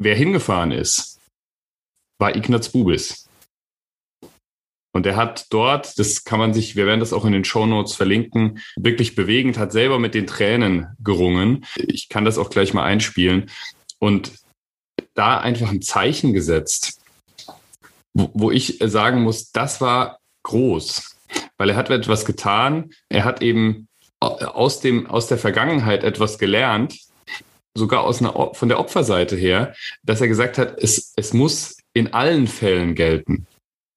wer 0.00 0.16
hingefahren 0.16 0.72
ist, 0.72 1.20
war 2.18 2.34
Ignaz 2.34 2.70
Bubis. 2.70 3.28
Und 4.92 5.06
er 5.06 5.14
hat 5.14 5.46
dort, 5.50 5.98
das 6.00 6.24
kann 6.24 6.40
man 6.40 6.52
sich, 6.52 6.74
wir 6.74 6.86
werden 6.86 6.98
das 6.98 7.12
auch 7.12 7.24
in 7.24 7.32
den 7.32 7.44
Show 7.44 7.64
Notes 7.64 7.94
verlinken, 7.94 8.58
wirklich 8.76 9.14
bewegend, 9.14 9.56
hat 9.56 9.70
selber 9.70 10.00
mit 10.00 10.14
den 10.14 10.26
Tränen 10.26 10.88
gerungen. 10.98 11.64
Ich 11.76 12.08
kann 12.08 12.24
das 12.24 12.38
auch 12.38 12.50
gleich 12.50 12.74
mal 12.74 12.84
einspielen. 12.84 13.50
Und 14.00 14.32
da 15.14 15.38
einfach 15.38 15.70
ein 15.70 15.82
Zeichen 15.82 16.32
gesetzt, 16.32 17.00
wo, 18.14 18.30
wo 18.34 18.50
ich 18.50 18.78
sagen 18.80 19.22
muss, 19.22 19.52
das 19.52 19.80
war 19.80 20.18
groß, 20.42 21.16
weil 21.56 21.70
er 21.70 21.76
hat 21.76 21.90
etwas 21.90 22.24
getan. 22.24 22.90
Er 23.08 23.24
hat 23.24 23.42
eben 23.42 23.86
aus 24.18 24.80
dem, 24.80 25.06
aus 25.06 25.28
der 25.28 25.38
Vergangenheit 25.38 26.02
etwas 26.02 26.38
gelernt, 26.38 26.98
sogar 27.74 28.02
aus 28.04 28.20
einer, 28.20 28.54
von 28.54 28.68
der 28.68 28.80
Opferseite 28.80 29.36
her, 29.36 29.74
dass 30.02 30.20
er 30.20 30.28
gesagt 30.28 30.58
hat, 30.58 30.82
es, 30.82 31.12
es 31.16 31.32
muss 31.32 31.76
in 31.92 32.12
allen 32.12 32.46
Fällen 32.46 32.94
gelten. 32.94 33.46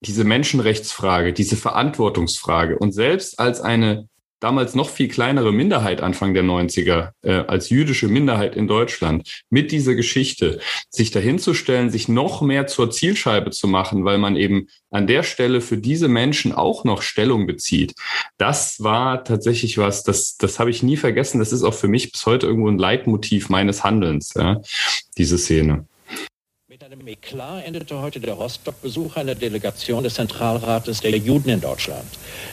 Diese 0.06 0.24
Menschenrechtsfrage, 0.24 1.34
diese 1.34 1.56
Verantwortungsfrage 1.56 2.78
und 2.78 2.92
selbst 2.92 3.40
als 3.40 3.62
eine 3.62 4.08
damals 4.44 4.76
noch 4.76 4.90
viel 4.90 5.08
kleinere 5.08 5.54
Minderheit 5.54 6.02
Anfang 6.02 6.34
der 6.34 6.44
90er, 6.44 7.12
äh, 7.22 7.32
als 7.48 7.70
jüdische 7.70 8.10
Minderheit 8.10 8.56
in 8.56 8.68
Deutschland, 8.68 9.44
mit 9.50 9.72
dieser 9.72 9.96
Geschichte, 9.96 10.60
sich 10.90 11.12
dahinzustellen, 11.12 11.90
sich 11.90 12.10
noch 12.10 12.42
mehr 12.42 12.68
zur 12.68 12.92
Zielscheibe 12.92 13.52
zu 13.52 13.68
machen, 13.68 14.04
weil 14.04 14.18
man 14.18 14.36
eben 14.36 14.68
an 14.92 15.08
der 15.08 15.24
Stelle 15.24 15.62
für 15.62 15.78
diese 15.78 16.10
Menschen 16.10 16.52
auch 16.52 16.84
noch 16.84 17.02
Stellung 17.02 17.48
bezieht. 17.48 17.94
Das 18.38 18.84
war 18.84 19.24
tatsächlich 19.24 19.78
was, 19.78 20.04
das, 20.04 20.36
das 20.36 20.60
habe 20.60 20.70
ich 20.70 20.84
nie 20.84 20.98
vergessen. 20.98 21.40
Das 21.40 21.54
ist 21.54 21.64
auch 21.64 21.74
für 21.74 21.88
mich 21.88 22.12
bis 22.12 22.26
heute 22.26 22.46
irgendwo 22.48 22.68
ein 22.68 22.78
Leitmotiv 22.78 23.48
meines 23.48 23.84
Handelns, 23.86 24.34
ja, 24.36 24.62
diese 25.18 25.38
Szene. 25.38 25.88
Mit 26.74 26.84
einem 26.84 27.08
Eklat 27.08 27.68
endete 27.68 28.02
heute 28.02 28.20
der 28.20 28.34
Rostock-Besuch 28.34 29.16
einer 29.18 29.36
Delegation 29.36 30.04
des 30.04 30.16
Zentralrates 30.16 31.02
der 31.02 31.16
Juden 31.16 31.50
in 31.50 31.62
Deutschland. 31.62 32.08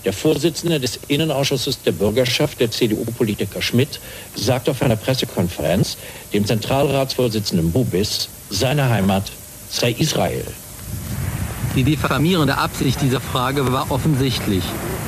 Der 0.05 0.13
Vorsitzende 0.13 0.79
des 0.79 1.01
Innenausschusses 1.09 1.81
der 1.81 1.93
Bürgerschaft, 1.93 2.61
der 2.61 2.71
CDU-Politiker 2.71 3.63
Schmidt, 3.63 3.99
sagt 4.35 4.69
auf 4.69 4.83
einer 4.83 4.97
Pressekonferenz, 4.97 5.97
dem 6.35 6.45
Zentralratsvorsitzenden 6.45 7.73
Bubis, 7.73 8.29
seine 8.51 8.91
Heimat 8.91 9.33
sei 9.71 9.93
Israel. 9.93 10.45
Die 11.75 11.85
diffamierende 11.85 12.59
Absicht 12.59 13.01
dieser 13.01 13.23
Frage 13.23 13.73
war 13.73 13.91
offensichtlich. 13.91 14.65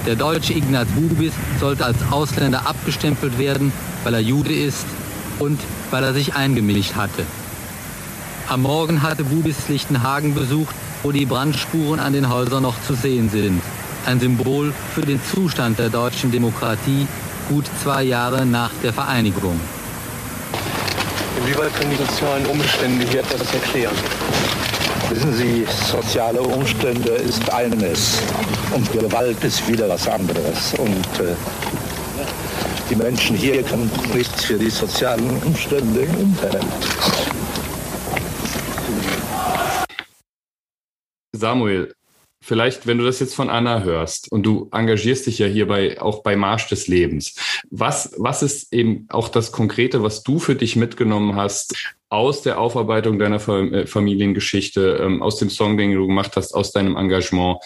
Der 0.06 0.16
deutsche 0.16 0.54
Ignaz 0.54 0.88
Bubis 0.88 1.34
sollte 1.60 1.84
als 1.84 1.98
Ausländer 2.10 2.66
abgestempelt 2.66 3.38
werden, 3.38 3.74
weil 4.04 4.14
er 4.14 4.20
Jude 4.20 4.54
ist 4.54 4.86
und 5.38 5.60
weil 5.90 6.02
er 6.02 6.14
sich 6.14 6.32
eingemischt 6.32 6.94
hatte. 6.94 7.26
Am 8.48 8.62
Morgen 8.62 9.02
hatte 9.02 9.24
Bubis 9.24 9.68
Lichtenhagen 9.68 10.34
besucht, 10.34 10.74
wo 11.02 11.12
die 11.12 11.24
Brandspuren 11.24 12.00
an 12.00 12.12
den 12.12 12.28
Häusern 12.28 12.64
noch 12.64 12.74
zu 12.86 12.94
sehen 12.94 13.30
sind. 13.30 13.62
Ein 14.04 14.20
Symbol 14.20 14.74
für 14.94 15.02
den 15.02 15.20
Zustand 15.22 15.78
der 15.78 15.88
deutschen 15.88 16.32
Demokratie 16.32 17.06
gut 17.48 17.64
zwei 17.82 18.02
Jahre 18.02 18.44
nach 18.44 18.72
der 18.82 18.92
Vereinigung. 18.92 19.58
Inwieweit 21.38 21.74
können 21.74 21.90
die 21.90 22.04
sozialen 22.04 22.46
Umstände 22.46 23.06
hier 23.06 23.20
etwas 23.20 23.54
erklären? 23.54 23.94
Wissen 25.08 25.34
Sie, 25.34 25.66
soziale 25.90 26.42
Umstände 26.42 27.10
ist 27.10 27.48
eines 27.52 28.18
und 28.74 28.90
Gewalt 28.92 29.42
ist 29.44 29.66
wieder 29.68 29.88
was 29.88 30.08
anderes. 30.08 30.74
Und 30.78 31.20
äh, 31.20 31.34
die 32.90 32.96
Menschen 32.96 33.36
hier 33.36 33.62
können 33.62 33.90
nichts 34.14 34.44
für 34.44 34.58
die 34.58 34.70
sozialen 34.70 35.42
Umstände 35.42 36.00
im 36.00 36.14
Umfeld. 36.16 36.64
Samuel, 41.32 41.94
vielleicht, 42.42 42.86
wenn 42.86 42.98
du 42.98 43.04
das 43.04 43.20
jetzt 43.20 43.34
von 43.34 43.48
Anna 43.48 43.82
hörst 43.82 44.30
und 44.30 44.42
du 44.42 44.68
engagierst 44.72 45.26
dich 45.26 45.38
ja 45.38 45.46
hier 45.46 45.66
bei, 45.66 46.00
auch 46.00 46.22
bei 46.22 46.36
Marsch 46.36 46.68
des 46.68 46.88
Lebens, 46.88 47.36
was, 47.70 48.12
was 48.18 48.42
ist 48.42 48.72
eben 48.72 49.06
auch 49.08 49.28
das 49.28 49.52
Konkrete, 49.52 50.02
was 50.02 50.22
du 50.22 50.38
für 50.38 50.56
dich 50.56 50.76
mitgenommen 50.76 51.36
hast 51.36 51.74
aus 52.10 52.42
der 52.42 52.58
Aufarbeitung 52.58 53.18
deiner 53.18 53.36
äh, 53.48 53.86
Familiengeschichte, 53.86 55.00
ähm, 55.02 55.22
aus 55.22 55.38
dem 55.38 55.48
Song, 55.48 55.78
den 55.78 55.94
du 55.94 56.06
gemacht 56.06 56.32
hast, 56.36 56.52
aus 56.52 56.72
deinem 56.72 56.96
Engagement? 56.96 57.58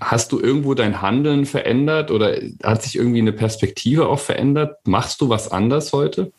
Hast 0.00 0.32
du 0.32 0.40
irgendwo 0.40 0.74
dein 0.74 1.00
Handeln 1.00 1.46
verändert 1.46 2.10
oder 2.10 2.36
hat 2.64 2.82
sich 2.82 2.96
irgendwie 2.96 3.20
eine 3.20 3.32
Perspektive 3.32 4.08
auch 4.08 4.18
verändert? 4.18 4.78
Machst 4.84 5.20
du 5.20 5.28
was 5.28 5.52
anders 5.52 5.92
heute? 5.92 6.32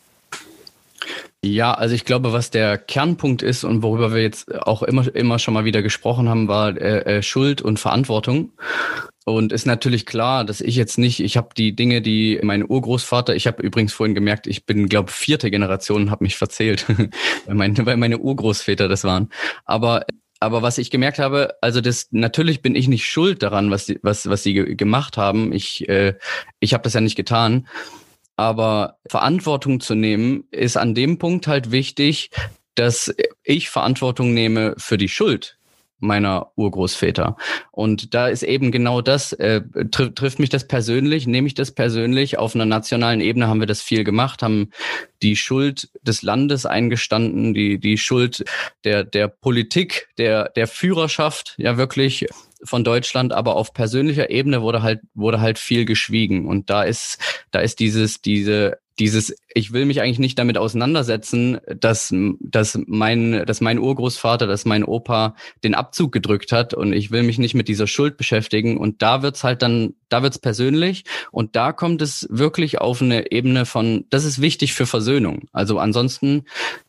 Ja, 1.44 1.72
also 1.72 1.94
ich 1.94 2.04
glaube, 2.04 2.32
was 2.32 2.50
der 2.50 2.76
Kernpunkt 2.78 3.42
ist 3.42 3.62
und 3.62 3.82
worüber 3.82 4.12
wir 4.12 4.22
jetzt 4.22 4.52
auch 4.52 4.82
immer, 4.82 5.14
immer 5.14 5.38
schon 5.38 5.54
mal 5.54 5.64
wieder 5.64 5.82
gesprochen 5.82 6.28
haben, 6.28 6.48
war 6.48 6.76
äh, 6.76 7.18
äh, 7.18 7.22
Schuld 7.22 7.62
und 7.62 7.78
Verantwortung. 7.78 8.52
Und 9.24 9.52
ist 9.52 9.66
natürlich 9.66 10.06
klar, 10.06 10.44
dass 10.44 10.60
ich 10.60 10.74
jetzt 10.74 10.98
nicht, 10.98 11.20
ich 11.20 11.36
habe 11.36 11.50
die 11.56 11.76
Dinge, 11.76 12.02
die 12.02 12.40
mein 12.42 12.68
Urgroßvater, 12.68 13.36
ich 13.36 13.46
habe 13.46 13.62
übrigens 13.62 13.92
vorhin 13.92 14.14
gemerkt, 14.14 14.46
ich 14.46 14.66
bin, 14.66 14.88
glaube 14.88 15.12
vierte 15.12 15.50
Generation, 15.50 16.10
habe 16.10 16.24
mich 16.24 16.36
verzählt, 16.36 16.86
weil, 17.46 17.54
meine, 17.54 17.86
weil 17.86 17.98
meine 17.98 18.18
Urgroßväter 18.18 18.88
das 18.88 19.04
waren. 19.04 19.28
Aber 19.64 20.06
aber 20.40 20.62
was 20.62 20.78
ich 20.78 20.90
gemerkt 20.90 21.18
habe, 21.18 21.54
also 21.60 21.80
das 21.80 22.08
natürlich 22.12 22.62
bin 22.62 22.76
ich 22.76 22.86
nicht 22.86 23.06
schuld 23.06 23.42
daran, 23.42 23.70
was 23.70 23.92
was 24.02 24.28
was 24.28 24.44
sie 24.44 24.54
gemacht 24.54 25.16
haben. 25.16 25.52
Ich 25.52 25.88
äh, 25.88 26.14
ich 26.60 26.74
habe 26.74 26.84
das 26.84 26.94
ja 26.94 27.00
nicht 27.00 27.16
getan. 27.16 27.66
Aber 28.38 28.98
Verantwortung 29.08 29.80
zu 29.80 29.96
nehmen, 29.96 30.44
ist 30.52 30.76
an 30.76 30.94
dem 30.94 31.18
Punkt 31.18 31.48
halt 31.48 31.72
wichtig, 31.72 32.30
dass 32.76 33.12
ich 33.42 33.68
Verantwortung 33.68 34.32
nehme 34.32 34.74
für 34.78 34.96
die 34.96 35.08
Schuld 35.08 35.58
meiner 35.98 36.52
Urgroßväter. 36.54 37.36
Und 37.72 38.14
da 38.14 38.28
ist 38.28 38.44
eben 38.44 38.70
genau 38.70 39.00
das, 39.00 39.32
äh, 39.32 39.62
trifft, 39.90 40.14
trifft 40.14 40.38
mich 40.38 40.50
das 40.50 40.68
persönlich, 40.68 41.26
nehme 41.26 41.48
ich 41.48 41.54
das 41.54 41.72
persönlich. 41.72 42.38
Auf 42.38 42.54
einer 42.54 42.66
nationalen 42.66 43.20
Ebene 43.20 43.48
haben 43.48 43.58
wir 43.58 43.66
das 43.66 43.82
viel 43.82 44.04
gemacht, 44.04 44.44
haben 44.44 44.70
die 45.20 45.34
Schuld 45.34 45.90
des 46.02 46.22
Landes 46.22 46.64
eingestanden, 46.64 47.54
die, 47.54 47.80
die 47.80 47.98
Schuld 47.98 48.44
der, 48.84 49.02
der 49.02 49.26
Politik, 49.26 50.06
der, 50.16 50.50
der 50.50 50.68
Führerschaft 50.68 51.56
ja 51.58 51.76
wirklich 51.76 52.26
von 52.62 52.84
Deutschland, 52.84 53.32
aber 53.32 53.56
auf 53.56 53.72
persönlicher 53.72 54.30
Ebene 54.30 54.62
wurde 54.62 54.82
halt, 54.82 55.00
wurde 55.14 55.40
halt 55.40 55.58
viel 55.58 55.84
geschwiegen. 55.84 56.46
Und 56.46 56.70
da 56.70 56.82
ist, 56.82 57.18
da 57.50 57.60
ist 57.60 57.80
dieses, 57.80 58.20
diese 58.20 58.78
dieses, 58.98 59.36
ich 59.54 59.72
will 59.72 59.84
mich 59.84 60.00
eigentlich 60.00 60.18
nicht 60.18 60.38
damit 60.38 60.58
auseinandersetzen, 60.58 61.58
dass, 61.68 62.12
dass, 62.40 62.78
mein, 62.86 63.44
dass 63.46 63.60
mein 63.60 63.78
Urgroßvater, 63.78 64.46
dass 64.46 64.64
mein 64.64 64.84
Opa 64.84 65.36
den 65.62 65.74
Abzug 65.74 66.12
gedrückt 66.12 66.52
hat 66.52 66.74
und 66.74 66.92
ich 66.92 67.10
will 67.10 67.22
mich 67.22 67.38
nicht 67.38 67.54
mit 67.54 67.68
dieser 67.68 67.86
Schuld 67.86 68.16
beschäftigen. 68.16 68.76
Und 68.76 69.02
da 69.02 69.22
wird's 69.22 69.44
halt 69.44 69.62
dann, 69.62 69.94
da 70.08 70.22
wird's 70.22 70.38
persönlich 70.38 71.04
und 71.30 71.54
da 71.54 71.72
kommt 71.72 72.02
es 72.02 72.26
wirklich 72.30 72.80
auf 72.80 73.00
eine 73.00 73.30
Ebene 73.30 73.66
von, 73.66 74.04
das 74.10 74.24
ist 74.24 74.40
wichtig 74.40 74.74
für 74.74 74.86
Versöhnung. 74.86 75.48
Also 75.52 75.78
ansonsten 75.78 76.44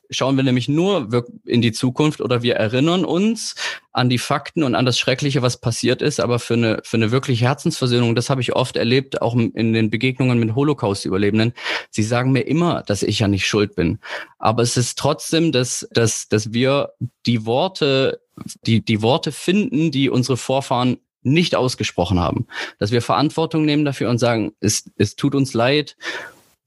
schauen 0.10 0.38
wir 0.38 0.44
nämlich 0.44 0.68
nur 0.68 1.10
in 1.46 1.62
die 1.62 1.72
Zukunft 1.72 2.22
oder 2.22 2.42
wir 2.42 2.56
erinnern 2.56 3.06
uns 3.06 3.56
an 3.92 4.10
die 4.10 4.18
Fakten 4.18 4.64
und 4.64 4.76
an 4.76 4.86
das 4.86 4.98
Schreckliche, 4.98 5.42
was 5.42 5.58
passiert 5.58 6.02
ist, 6.02 6.20
aber 6.20 6.40
für 6.40 6.56
eine, 6.56 6.82
für 6.84 6.98
eine 6.98 7.12
wirkliche 7.12 7.46
Herzensversöhnung, 7.46 8.16
das 8.16 8.30
habe 8.30 8.42
ich 8.42 8.56
oft 8.56 8.76
erlebt, 8.76 9.22
auch 9.22 9.36
in 9.36 9.74
den 9.74 9.90
Begegnungen 9.90 10.40
mit 10.40 10.56
Holocaust-Überlebenden. 10.56 11.54
Sie 11.90 12.04
sagen 12.04 12.32
mir 12.32 12.42
immer, 12.42 12.84
dass 12.84 13.04
ich 13.04 13.20
ja 13.20 13.28
nicht 13.28 13.48
schuld 13.48 13.76
bin. 13.76 14.00
Aber 14.38 14.64
es 14.64 14.78
ist 14.78 14.98
trotzdem, 14.98 15.52
dass, 15.52 15.88
dass, 15.92 16.28
dass 16.28 16.54
wir 16.54 16.94
die 17.26 17.46
Worte, 17.46 18.22
die, 18.66 18.84
die 18.84 19.02
Worte 19.02 19.32
finden, 19.32 19.92
die 19.92 20.10
unsere 20.10 20.38
Vorfahren 20.38 20.98
nicht 21.22 21.56
ausgesprochen 21.56 22.20
haben. 22.20 22.48
Dass 22.80 22.92
wir 22.92 23.02
Verantwortung 23.02 23.66
nehmen 23.66 23.86
dafür 23.86 24.10
und 24.10 24.20
sagen, 24.20 24.54
es, 24.60 24.90
es 24.98 25.16
tut 25.16 25.36
uns 25.36 25.54
leid 25.54 25.98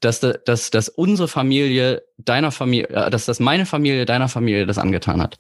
dass, 0.03 0.21
dass, 0.21 0.71
dass 0.71 0.89
unsere 0.89 1.29
Familie 1.29 2.03
deiner 2.19 2.51
Familie, 2.51 2.89
äh, 2.89 3.11
dass 3.11 3.27
das 3.27 3.41
meine 3.41 3.67
Familie 3.67 4.05
deiner 4.05 4.29
Familie 4.29 4.67
das 4.67 4.79
angetan 4.79 5.23
hat. 5.23 5.39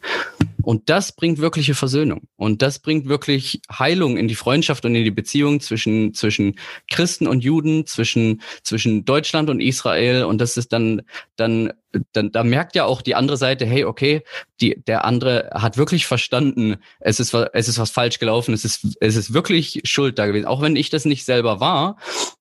Und 0.62 0.88
das 0.88 1.14
bringt 1.14 1.38
wirkliche 1.38 1.75
Versöhnung. 1.75 2.22
Und 2.37 2.62
das 2.62 2.79
bringt 2.79 3.09
wirklich 3.09 3.61
Heilung 3.70 4.16
in 4.16 4.29
die 4.29 4.35
Freundschaft 4.35 4.85
und 4.85 4.94
in 4.94 5.05
die 5.05 5.11
Beziehung 5.11 5.61
zwischen, 5.61 6.14
zwischen 6.14 6.59
Christen 6.90 7.27
und 7.27 7.44
Juden, 7.44 7.87
zwischen, 7.87 8.42
zwischen 8.62 9.05
Deutschland 9.05 9.51
und 9.51 9.61
Israel. 9.61 10.25
Und 10.25 10.40
das 10.40 10.57
ist 10.57 10.72
dann, 10.72 11.03
dann, 11.37 11.72
dann, 12.12 12.33
da 12.33 12.44
merkt 12.44 12.75
ja 12.75 12.85
auch 12.85 13.03
die 13.03 13.14
andere 13.14 13.37
Seite, 13.37 13.66
hey, 13.66 13.85
okay, 13.85 14.22
die, 14.61 14.83
der 14.87 15.05
andere 15.05 15.51
hat 15.55 15.77
wirklich 15.77 16.07
verstanden, 16.07 16.77
es 17.01 17.20
ist, 17.20 17.35
es 17.35 17.68
ist 17.68 17.79
was 17.79 17.90
falsch 17.90 18.18
gelaufen, 18.18 18.55
es 18.55 18.64
ist, 18.64 18.96
es 19.01 19.16
ist 19.16 19.35
wirklich 19.35 19.81
Schuld 19.85 20.18
da 20.18 20.27
gewesen. 20.27 20.46
Auch 20.46 20.62
wenn 20.62 20.77
ich 20.77 20.90
das 20.90 21.05
nicht 21.05 21.25
selber 21.25 21.61
war, 21.61 21.96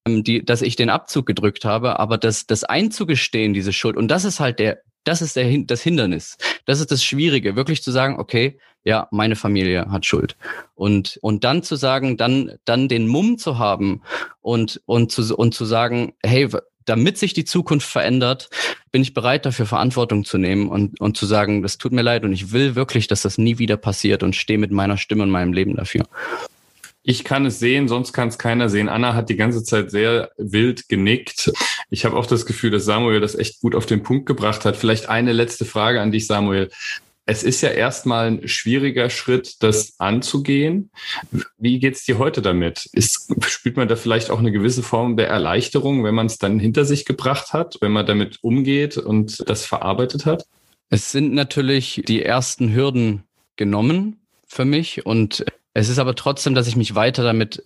ähm, 0.05 0.23
die, 0.23 0.43
dass 0.43 0.61
ich 0.61 0.75
den 0.75 0.89
Abzug 0.89 1.25
gedrückt 1.25 1.65
habe, 1.65 1.99
aber 1.99 2.17
das, 2.17 2.45
das 2.47 2.63
einzugestehen, 2.63 3.53
diese 3.53 3.73
Schuld. 3.73 3.97
Und 3.97 4.07
das 4.09 4.25
ist 4.25 4.39
halt 4.39 4.59
der, 4.59 4.81
das 5.03 5.21
ist 5.21 5.35
der, 5.35 5.57
das 5.65 5.81
Hindernis. 5.81 6.37
Das 6.65 6.79
ist 6.79 6.91
das 6.91 7.03
Schwierige, 7.03 7.55
wirklich 7.55 7.83
zu 7.83 7.91
sagen, 7.91 8.19
okay, 8.19 8.59
ja, 8.83 9.07
meine 9.11 9.35
Familie 9.35 9.91
hat 9.91 10.05
Schuld. 10.05 10.35
Und, 10.75 11.19
und 11.21 11.43
dann 11.43 11.63
zu 11.63 11.75
sagen, 11.75 12.17
dann, 12.17 12.53
dann 12.65 12.87
den 12.87 13.07
Mumm 13.07 13.37
zu 13.37 13.59
haben 13.59 14.01
und, 14.41 14.81
und 14.85 15.11
zu, 15.11 15.35
und 15.35 15.53
zu 15.53 15.65
sagen, 15.65 16.13
hey, 16.23 16.49
damit 16.85 17.17
sich 17.17 17.33
die 17.33 17.45
Zukunft 17.45 17.87
verändert, 17.87 18.49
bin 18.91 19.01
ich 19.01 19.13
bereit 19.13 19.45
dafür 19.45 19.65
Verantwortung 19.65 20.25
zu 20.25 20.37
nehmen 20.37 20.67
und, 20.67 20.99
und 20.99 21.15
zu 21.15 21.25
sagen, 21.25 21.61
das 21.61 21.77
tut 21.77 21.91
mir 21.91 22.01
leid 22.01 22.23
und 22.23 22.33
ich 22.33 22.51
will 22.51 22.75
wirklich, 22.75 23.07
dass 23.07 23.21
das 23.21 23.37
nie 23.37 23.59
wieder 23.59 23.77
passiert 23.77 24.23
und 24.23 24.35
stehe 24.35 24.59
mit 24.59 24.71
meiner 24.71 24.97
Stimme 24.97 25.23
und 25.23 25.29
meinem 25.29 25.53
Leben 25.53 25.75
dafür. 25.75 26.05
Ich 27.03 27.23
kann 27.23 27.45
es 27.45 27.59
sehen, 27.59 27.87
sonst 27.87 28.13
kann 28.13 28.27
es 28.27 28.37
keiner 28.37 28.69
sehen. 28.69 28.87
Anna 28.87 29.15
hat 29.15 29.29
die 29.29 29.35
ganze 29.35 29.63
Zeit 29.63 29.89
sehr 29.89 30.31
wild 30.37 30.87
genickt. 30.87 31.51
Ich 31.89 32.05
habe 32.05 32.15
auch 32.15 32.27
das 32.27 32.45
Gefühl, 32.45 32.69
dass 32.69 32.85
Samuel 32.85 33.19
das 33.19 33.35
echt 33.35 33.59
gut 33.61 33.75
auf 33.75 33.87
den 33.87 34.03
Punkt 34.03 34.27
gebracht 34.27 34.65
hat. 34.65 34.77
Vielleicht 34.77 35.09
eine 35.09 35.33
letzte 35.33 35.65
Frage 35.65 35.99
an 35.99 36.11
dich, 36.11 36.27
Samuel. 36.27 36.69
Es 37.25 37.43
ist 37.43 37.61
ja 37.61 37.69
erstmal 37.69 38.27
ein 38.27 38.47
schwieriger 38.47 39.09
Schritt, 39.09 39.63
das 39.63 39.99
anzugehen. 39.99 40.91
Wie 41.57 41.79
geht's 41.79 42.03
dir 42.03 42.17
heute 42.17 42.41
damit? 42.41 42.89
Ist, 42.93 43.33
spürt 43.47 43.77
man 43.77 43.87
da 43.87 43.95
vielleicht 43.95 44.29
auch 44.29 44.39
eine 44.39 44.51
gewisse 44.51 44.83
Form 44.83 45.17
der 45.17 45.27
Erleichterung, 45.27 46.03
wenn 46.03 46.15
man 46.15 46.25
es 46.25 46.37
dann 46.37 46.59
hinter 46.59 46.83
sich 46.85 47.05
gebracht 47.05 47.53
hat, 47.53 47.77
wenn 47.81 47.91
man 47.91 48.05
damit 48.05 48.39
umgeht 48.43 48.97
und 48.97 49.47
das 49.47 49.65
verarbeitet 49.65 50.25
hat? 50.25 50.45
Es 50.89 51.11
sind 51.11 51.33
natürlich 51.33 52.03
die 52.05 52.21
ersten 52.21 52.73
Hürden 52.73 53.23
genommen 53.55 54.19
für 54.47 54.65
mich 54.65 55.05
und 55.05 55.45
es 55.73 55.89
ist 55.89 55.99
aber 55.99 56.15
trotzdem, 56.15 56.55
dass 56.55 56.67
ich 56.67 56.75
mich 56.75 56.95
weiter 56.95 57.23
damit 57.23 57.63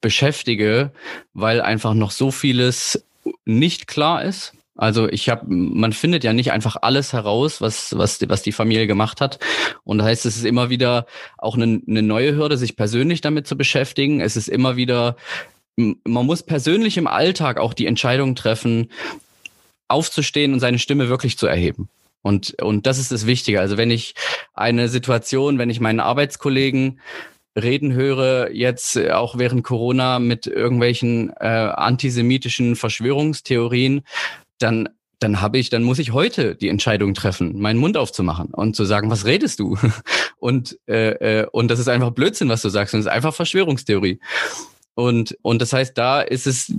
beschäftige, 0.00 0.92
weil 1.34 1.60
einfach 1.60 1.94
noch 1.94 2.10
so 2.10 2.30
vieles 2.30 3.04
nicht 3.44 3.86
klar 3.86 4.24
ist. 4.24 4.54
Also 4.76 5.08
ich 5.08 5.28
habe, 5.28 5.44
man 5.48 5.92
findet 5.92 6.22
ja 6.22 6.32
nicht 6.32 6.52
einfach 6.52 6.76
alles 6.80 7.12
heraus, 7.12 7.60
was 7.60 7.98
was 7.98 8.20
was 8.28 8.42
die 8.42 8.52
Familie 8.52 8.86
gemacht 8.86 9.20
hat. 9.20 9.40
Und 9.82 9.98
das 9.98 10.06
heißt, 10.06 10.26
es 10.26 10.36
ist 10.36 10.44
immer 10.44 10.70
wieder 10.70 11.06
auch 11.36 11.56
eine, 11.56 11.80
eine 11.86 12.02
neue 12.02 12.36
Hürde, 12.36 12.56
sich 12.56 12.76
persönlich 12.76 13.20
damit 13.20 13.48
zu 13.48 13.56
beschäftigen. 13.56 14.20
Es 14.20 14.36
ist 14.36 14.48
immer 14.48 14.76
wieder, 14.76 15.16
man 15.76 16.26
muss 16.26 16.44
persönlich 16.44 16.96
im 16.96 17.08
Alltag 17.08 17.58
auch 17.58 17.74
die 17.74 17.86
Entscheidung 17.86 18.36
treffen, 18.36 18.90
aufzustehen 19.88 20.52
und 20.52 20.60
seine 20.60 20.78
Stimme 20.78 21.08
wirklich 21.08 21.38
zu 21.38 21.48
erheben. 21.48 21.88
Und, 22.22 22.60
und 22.62 22.86
das 22.86 22.98
ist 22.98 23.12
das 23.12 23.26
Wichtige. 23.26 23.60
Also 23.60 23.76
wenn 23.76 23.90
ich 23.90 24.14
eine 24.54 24.88
Situation, 24.88 25.58
wenn 25.58 25.70
ich 25.70 25.80
meinen 25.80 26.00
Arbeitskollegen 26.00 27.00
reden 27.56 27.92
höre, 27.92 28.50
jetzt 28.52 28.98
auch 28.98 29.38
während 29.38 29.64
Corona 29.64 30.18
mit 30.18 30.46
irgendwelchen 30.46 31.30
äh, 31.40 31.46
antisemitischen 31.46 32.76
Verschwörungstheorien, 32.76 34.02
dann 34.58 34.88
dann 35.20 35.40
habe 35.40 35.58
ich, 35.58 35.68
dann 35.68 35.82
muss 35.82 35.98
ich 35.98 36.12
heute 36.12 36.54
die 36.54 36.68
Entscheidung 36.68 37.14
treffen, 37.14 37.58
meinen 37.58 37.78
Mund 37.78 37.96
aufzumachen 37.96 38.54
und 38.54 38.76
zu 38.76 38.84
sagen, 38.84 39.10
was 39.10 39.24
redest 39.24 39.58
du? 39.58 39.76
Und 40.38 40.78
äh, 40.86 41.40
äh, 41.40 41.46
und 41.50 41.68
das 41.68 41.80
ist 41.80 41.88
einfach 41.88 42.12
Blödsinn, 42.12 42.48
was 42.48 42.62
du 42.62 42.68
sagst, 42.68 42.94
und 42.94 43.00
das 43.00 43.06
ist 43.06 43.12
einfach 43.12 43.34
Verschwörungstheorie. 43.34 44.20
Und 44.94 45.36
und 45.42 45.60
das 45.60 45.72
heißt, 45.72 45.98
da 45.98 46.20
ist 46.20 46.46
es 46.46 46.72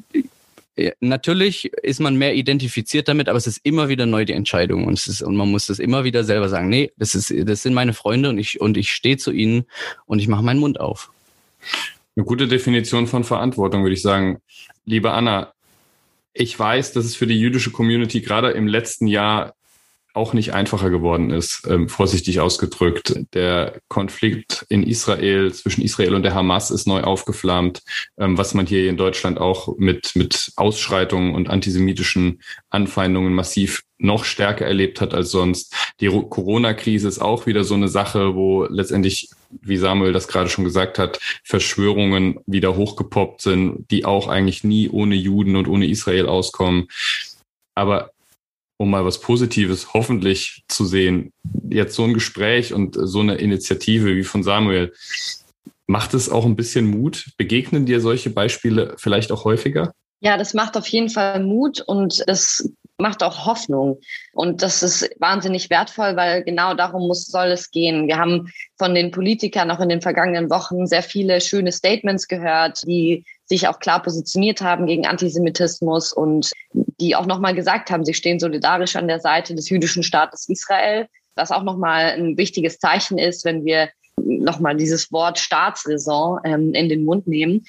natürlich 0.99 1.71
ist 1.73 1.99
man 1.99 2.15
mehr 2.15 2.35
identifiziert 2.35 3.07
damit, 3.07 3.29
aber 3.29 3.37
es 3.37 3.47
ist 3.47 3.59
immer 3.63 3.89
wieder 3.89 4.05
neu 4.05 4.25
die 4.25 4.33
Entscheidung 4.33 4.85
und 4.85 4.93
es 4.93 5.07
ist, 5.07 5.21
und 5.21 5.35
man 5.35 5.49
muss 5.49 5.67
das 5.67 5.79
immer 5.79 6.03
wieder 6.03 6.23
selber 6.23 6.49
sagen, 6.49 6.69
nee, 6.69 6.91
das 6.97 7.15
ist, 7.15 7.33
das 7.47 7.63
sind 7.63 7.73
meine 7.73 7.93
Freunde 7.93 8.29
und 8.29 8.37
ich, 8.37 8.61
und 8.61 8.77
ich 8.77 8.91
stehe 8.91 9.17
zu 9.17 9.31
ihnen 9.31 9.65
und 10.05 10.19
ich 10.19 10.27
mache 10.27 10.43
meinen 10.43 10.59
Mund 10.59 10.79
auf. 10.79 11.11
Eine 12.15 12.25
gute 12.25 12.47
Definition 12.47 13.07
von 13.07 13.23
Verantwortung, 13.23 13.83
würde 13.83 13.93
ich 13.93 14.01
sagen. 14.01 14.41
Liebe 14.85 15.11
Anna, 15.11 15.53
ich 16.33 16.57
weiß, 16.57 16.93
dass 16.93 17.05
es 17.05 17.15
für 17.15 17.27
die 17.27 17.39
jüdische 17.39 17.71
Community 17.71 18.21
gerade 18.21 18.51
im 18.51 18.67
letzten 18.67 19.07
Jahr 19.07 19.55
auch 20.13 20.33
nicht 20.33 20.53
einfacher 20.53 20.89
geworden 20.89 21.29
ist, 21.29 21.67
ähm, 21.69 21.87
vorsichtig 21.87 22.39
ausgedrückt. 22.39 23.15
Der 23.33 23.79
Konflikt 23.87 24.65
in 24.69 24.83
Israel 24.83 25.53
zwischen 25.53 25.81
Israel 25.81 26.15
und 26.15 26.23
der 26.23 26.33
Hamas 26.33 26.71
ist 26.71 26.87
neu 26.87 27.01
aufgeflammt, 27.01 27.81
ähm, 28.17 28.37
was 28.37 28.53
man 28.53 28.65
hier 28.65 28.89
in 28.89 28.97
Deutschland 28.97 29.39
auch 29.39 29.77
mit, 29.77 30.15
mit 30.15 30.51
Ausschreitungen 30.55 31.35
und 31.35 31.49
antisemitischen 31.49 32.41
Anfeindungen 32.69 33.33
massiv 33.33 33.83
noch 33.99 34.23
stärker 34.23 34.65
erlebt 34.65 35.01
hat 35.01 35.13
als 35.13 35.29
sonst. 35.29 35.75
Die 35.99 36.07
Corona-Krise 36.07 37.07
ist 37.07 37.19
auch 37.19 37.45
wieder 37.45 37.63
so 37.63 37.75
eine 37.75 37.89
Sache, 37.89 38.33
wo 38.33 38.65
letztendlich, 38.65 39.29
wie 39.49 39.77
Samuel 39.77 40.13
das 40.13 40.27
gerade 40.27 40.49
schon 40.49 40.63
gesagt 40.63 40.97
hat, 40.97 41.19
Verschwörungen 41.43 42.39
wieder 42.45 42.75
hochgepoppt 42.75 43.41
sind, 43.41 43.85
die 43.91 44.05
auch 44.05 44.27
eigentlich 44.27 44.63
nie 44.63 44.89
ohne 44.89 45.15
Juden 45.15 45.55
und 45.55 45.67
ohne 45.67 45.87
Israel 45.87 46.27
auskommen. 46.27 46.87
Aber 47.75 48.11
um 48.79 48.89
mal 48.89 49.03
was 49.03 49.19
Positives 49.19 49.93
hoffentlich 49.93 50.63
zu 50.69 50.85
sehen, 50.85 51.33
jetzt 51.69 51.95
so 51.95 52.05
ein 52.05 52.13
Gespräch 52.13 52.73
und 52.73 52.97
so 52.99 53.19
eine 53.19 53.35
Initiative 53.35 54.15
wie 54.15 54.23
von 54.23 54.41
Samuel, 54.41 54.93
macht 55.85 56.13
es 56.13 56.29
auch 56.29 56.45
ein 56.45 56.55
bisschen 56.55 56.85
Mut? 56.85 57.31
Begegnen 57.37 57.85
dir 57.85 57.99
solche 57.99 58.29
Beispiele 58.29 58.95
vielleicht 58.97 59.33
auch 59.33 59.43
häufiger? 59.43 59.91
Ja, 60.21 60.37
das 60.37 60.53
macht 60.53 60.77
auf 60.77 60.87
jeden 60.87 61.09
Fall 61.09 61.43
Mut 61.43 61.81
und 61.81 62.23
es 62.27 62.71
macht 62.97 63.21
auch 63.21 63.45
Hoffnung. 63.45 63.99
Und 64.33 64.61
das 64.61 64.81
ist 64.81 65.09
wahnsinnig 65.19 65.69
wertvoll, 65.69 66.15
weil 66.15 66.43
genau 66.43 66.73
darum 66.73 67.07
muss, 67.07 67.25
soll 67.25 67.47
es 67.47 67.71
gehen. 67.71 68.07
Wir 68.07 68.17
haben 68.17 68.49
von 68.77 68.95
den 68.95 69.11
Politikern 69.11 69.71
auch 69.71 69.79
in 69.81 69.89
den 69.89 70.01
vergangenen 70.01 70.49
Wochen 70.49 70.87
sehr 70.87 71.03
viele 71.03 71.41
schöne 71.41 71.71
Statements 71.71 72.27
gehört, 72.27 72.83
die 72.85 73.25
sich 73.45 73.67
auch 73.67 73.79
klar 73.79 74.01
positioniert 74.01 74.61
haben 74.61 74.85
gegen 74.85 75.05
Antisemitismus 75.05 76.13
und 76.13 76.51
die 76.99 77.15
auch 77.15 77.25
nochmal 77.25 77.55
gesagt 77.55 77.91
haben, 77.91 78.05
sie 78.05 78.13
stehen 78.13 78.39
solidarisch 78.39 78.95
an 78.95 79.07
der 79.07 79.19
Seite 79.19 79.55
des 79.55 79.69
jüdischen 79.69 80.03
Staates 80.03 80.49
Israel, 80.49 81.07
was 81.35 81.51
auch 81.51 81.63
nochmal 81.63 82.11
ein 82.11 82.37
wichtiges 82.37 82.79
Zeichen 82.79 83.17
ist, 83.17 83.45
wenn 83.45 83.65
wir 83.65 83.89
nochmal 84.17 84.75
dieses 84.75 85.11
Wort 85.11 85.39
Staatsräson 85.39 86.39
ähm, 86.43 86.73
in 86.73 86.89
den 86.89 87.05
Mund 87.05 87.27
nehmen. 87.27 87.65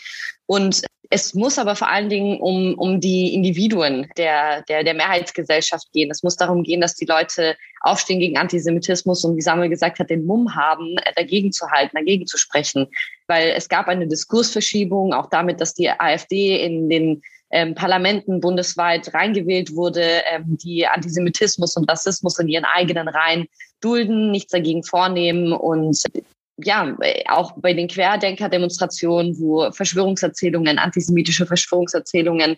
Und 0.47 0.83
es 1.13 1.35
muss 1.35 1.59
aber 1.59 1.75
vor 1.75 1.89
allen 1.89 2.09
Dingen 2.09 2.41
um, 2.41 2.75
um 2.75 3.01
die 3.01 3.35
Individuen 3.35 4.07
der, 4.17 4.63
der, 4.63 4.85
der 4.85 4.95
Mehrheitsgesellschaft 4.95 5.93
gehen. 5.93 6.09
Es 6.11 6.23
muss 6.23 6.37
darum 6.37 6.63
gehen, 6.63 6.81
dass 6.81 6.95
die 6.95 7.05
Leute 7.05 7.57
aufstehen 7.81 8.21
gegen 8.21 8.39
Antisemitismus 8.39 9.25
und 9.25 9.37
wie 9.37 9.41
Samuel 9.41 9.69
gesagt 9.69 9.99
hat, 9.99 10.09
den 10.09 10.25
Mumm 10.25 10.55
haben, 10.55 10.97
äh, 10.99 11.13
dagegen 11.17 11.51
zu 11.51 11.69
halten, 11.69 11.97
dagegen 11.97 12.27
zu 12.27 12.39
sprechen. 12.39 12.87
Weil 13.27 13.51
es 13.57 13.69
gab 13.69 13.89
eine 13.89 14.07
Diskursverschiebung, 14.07 15.13
auch 15.13 15.29
damit, 15.29 15.61
dass 15.61 15.75
die 15.75 15.91
AfD 15.91 16.65
in 16.65 16.89
den 16.89 17.23
ähm, 17.51 17.75
Parlamenten 17.75 18.41
bundesweit 18.41 19.13
reingewählt 19.13 19.75
wurde, 19.75 20.23
ähm, 20.33 20.57
die 20.59 20.87
Antisemitismus 20.87 21.77
und 21.77 21.91
Rassismus 21.91 22.39
in 22.39 22.49
ihren 22.49 22.65
eigenen 22.65 23.09
Reihen 23.09 23.47
dulden, 23.81 24.31
nichts 24.31 24.53
dagegen 24.53 24.83
vornehmen 24.85 25.53
und 25.53 26.03
ja, 26.65 26.97
auch 27.29 27.53
bei 27.57 27.73
den 27.73 27.89
Querdenker-Demonstrationen, 27.89 29.39
wo 29.39 29.71
Verschwörungserzählungen, 29.73 30.79
antisemitische 30.79 31.47
Verschwörungserzählungen 31.47 32.57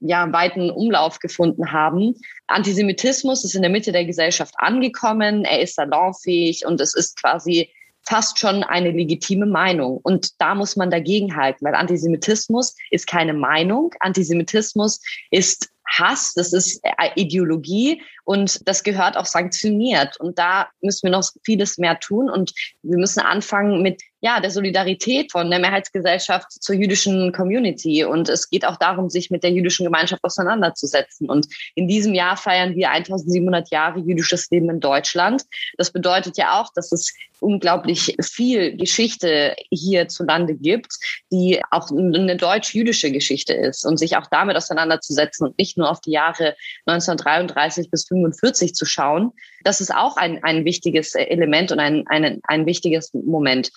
ja 0.00 0.32
weiten 0.32 0.70
Umlauf 0.70 1.18
gefunden 1.18 1.72
haben. 1.72 2.14
Antisemitismus 2.46 3.44
ist 3.44 3.54
in 3.54 3.62
der 3.62 3.70
Mitte 3.70 3.92
der 3.92 4.04
Gesellschaft 4.04 4.54
angekommen, 4.56 5.44
er 5.44 5.60
ist 5.60 5.74
salonfähig 5.74 6.64
und 6.66 6.80
es 6.80 6.94
ist 6.94 7.20
quasi 7.20 7.68
fast 8.04 8.38
schon 8.38 8.62
eine 8.62 8.90
legitime 8.90 9.46
Meinung. 9.46 9.98
Und 10.02 10.40
da 10.40 10.54
muss 10.54 10.76
man 10.76 10.90
dagegen 10.90 11.36
halten, 11.36 11.64
weil 11.64 11.74
Antisemitismus 11.74 12.74
ist 12.90 13.06
keine 13.06 13.34
Meinung. 13.34 13.92
Antisemitismus 14.00 15.00
ist 15.30 15.72
Hass, 15.86 16.32
das 16.34 16.52
ist 16.52 16.80
äh, 16.84 17.10
Ideologie 17.16 18.02
und 18.24 18.66
das 18.66 18.82
gehört 18.82 19.16
auch 19.16 19.26
sanktioniert. 19.26 20.18
Und 20.18 20.38
da 20.38 20.68
müssen 20.80 21.04
wir 21.04 21.10
noch 21.10 21.28
vieles 21.44 21.76
mehr 21.76 21.98
tun 21.98 22.30
und 22.30 22.52
wir 22.82 22.98
müssen 22.98 23.20
anfangen 23.20 23.82
mit 23.82 24.00
ja, 24.20 24.40
der 24.40 24.50
Solidarität 24.50 25.32
von 25.32 25.50
der 25.50 25.58
Mehrheitsgesellschaft 25.58 26.50
zur 26.50 26.76
jüdischen 26.76 27.32
Community. 27.32 28.04
Und 28.04 28.28
es 28.28 28.48
geht 28.48 28.64
auch 28.64 28.76
darum, 28.76 29.10
sich 29.10 29.30
mit 29.30 29.42
der 29.42 29.50
jüdischen 29.50 29.84
Gemeinschaft 29.84 30.22
auseinanderzusetzen. 30.22 31.28
Und 31.28 31.48
in 31.74 31.88
diesem 31.88 32.14
Jahr 32.14 32.36
feiern 32.36 32.76
wir 32.76 32.90
1700 32.90 33.70
Jahre 33.70 33.98
jüdisches 33.98 34.48
Leben 34.50 34.70
in 34.70 34.80
Deutschland. 34.80 35.42
Das 35.76 35.90
bedeutet 35.90 36.38
ja 36.38 36.60
auch, 36.60 36.70
dass 36.74 36.92
es 36.92 37.12
unglaublich 37.42 38.16
viel 38.22 38.76
Geschichte 38.76 39.54
hierzulande 39.70 40.54
gibt, 40.54 40.94
die 41.30 41.60
auch 41.70 41.90
eine 41.90 42.36
deutsch-jüdische 42.36 43.10
Geschichte 43.10 43.52
ist 43.52 43.84
und 43.84 43.98
sich 43.98 44.16
auch 44.16 44.26
damit 44.30 44.56
auseinanderzusetzen 44.56 45.46
und 45.46 45.58
nicht 45.58 45.76
nur 45.76 45.90
auf 45.90 46.00
die 46.00 46.12
Jahre 46.12 46.56
1933 46.86 47.90
bis 47.90 48.06
45 48.06 48.74
zu 48.74 48.84
schauen. 48.84 49.32
Das 49.64 49.80
ist 49.80 49.94
auch 49.94 50.16
ein, 50.16 50.42
ein 50.44 50.64
wichtiges 50.64 51.14
Element 51.14 51.72
und 51.72 51.80
ein, 51.80 52.04
ein, 52.06 52.40
ein 52.44 52.66
wichtiges 52.66 53.12
Moment. 53.12 53.70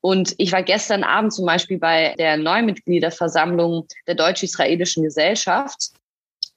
Und 0.00 0.34
ich 0.38 0.52
war 0.52 0.62
gestern 0.62 1.02
Abend 1.02 1.32
zum 1.32 1.46
Beispiel 1.46 1.78
bei 1.78 2.14
der 2.18 2.36
Neumitgliederversammlung 2.36 3.86
der 4.06 4.14
Deutsch-Israelischen 4.14 5.02
Gesellschaft. 5.02 5.90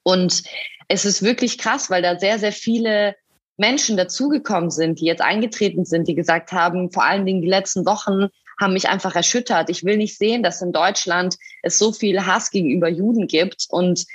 Und 0.04 0.44
es 0.88 1.06
ist 1.06 1.24
wirklich 1.24 1.58
krass, 1.58 1.90
weil 1.90 2.02
da 2.02 2.20
sehr, 2.20 2.40
sehr 2.40 2.52
viele 2.52 3.16
Menschen 3.60 3.98
dazugekommen 3.98 4.72
sind, 4.72 5.00
die 5.00 5.06
jetzt 5.06 5.22
eingetreten 5.22 5.86
sind, 5.86 6.08
die 6.08 6.16
gesagt 6.16 6.52
haben, 6.52 6.92
vor 6.92 7.04
allen 7.04 7.26
Dingen 7.26 7.42
die 7.42 7.50
letzten 7.50 7.86
Wochen 7.86 8.30
haben 8.60 8.74
mich 8.74 8.90
einfach 8.90 9.16
erschüttert. 9.16 9.70
Ich 9.70 9.84
will 9.84 9.98
nicht 9.98 10.18
sehen, 10.18 10.44
dass 10.44 10.62
in 10.62 10.74
Deutschland 10.74 11.38
es 11.64 11.78
so 11.78 11.94
viel 11.94 12.26
Hass 12.26 12.52
gegenüber 12.52 12.90
Juden 12.90 13.28
gibt 13.28 13.68
und 13.70 14.06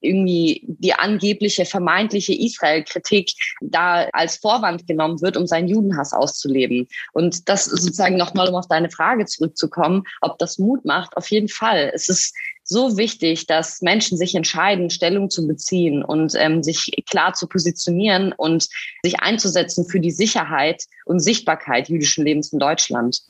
irgendwie 0.00 0.64
die 0.66 0.94
angebliche 0.94 1.64
vermeintliche 1.64 2.32
Israel-Kritik 2.34 3.32
da 3.60 4.08
als 4.12 4.36
Vorwand 4.36 4.86
genommen 4.86 5.20
wird, 5.20 5.36
um 5.36 5.46
seinen 5.46 5.68
Judenhass 5.68 6.12
auszuleben. 6.12 6.88
Und 7.12 7.48
das 7.48 7.66
sozusagen 7.66 8.16
nochmal, 8.16 8.48
um 8.48 8.54
auf 8.54 8.68
deine 8.68 8.90
Frage 8.90 9.26
zurückzukommen, 9.26 10.04
ob 10.22 10.38
das 10.38 10.58
Mut 10.58 10.84
macht, 10.84 11.16
auf 11.16 11.30
jeden 11.30 11.48
Fall. 11.48 11.92
Es 11.94 12.08
ist 12.08 12.34
so 12.70 12.96
wichtig, 12.96 13.46
dass 13.46 13.82
Menschen 13.82 14.16
sich 14.16 14.34
entscheiden, 14.34 14.90
Stellung 14.90 15.28
zu 15.28 15.46
beziehen 15.46 16.04
und 16.04 16.34
ähm, 16.36 16.62
sich 16.62 16.92
klar 17.10 17.34
zu 17.34 17.48
positionieren 17.48 18.32
und 18.32 18.68
sich 19.02 19.20
einzusetzen 19.20 19.86
für 19.86 19.98
die 19.98 20.12
Sicherheit 20.12 20.84
und 21.04 21.18
Sichtbarkeit 21.18 21.88
jüdischen 21.88 22.24
Lebens 22.24 22.52
in 22.52 22.60
Deutschland. 22.60 23.22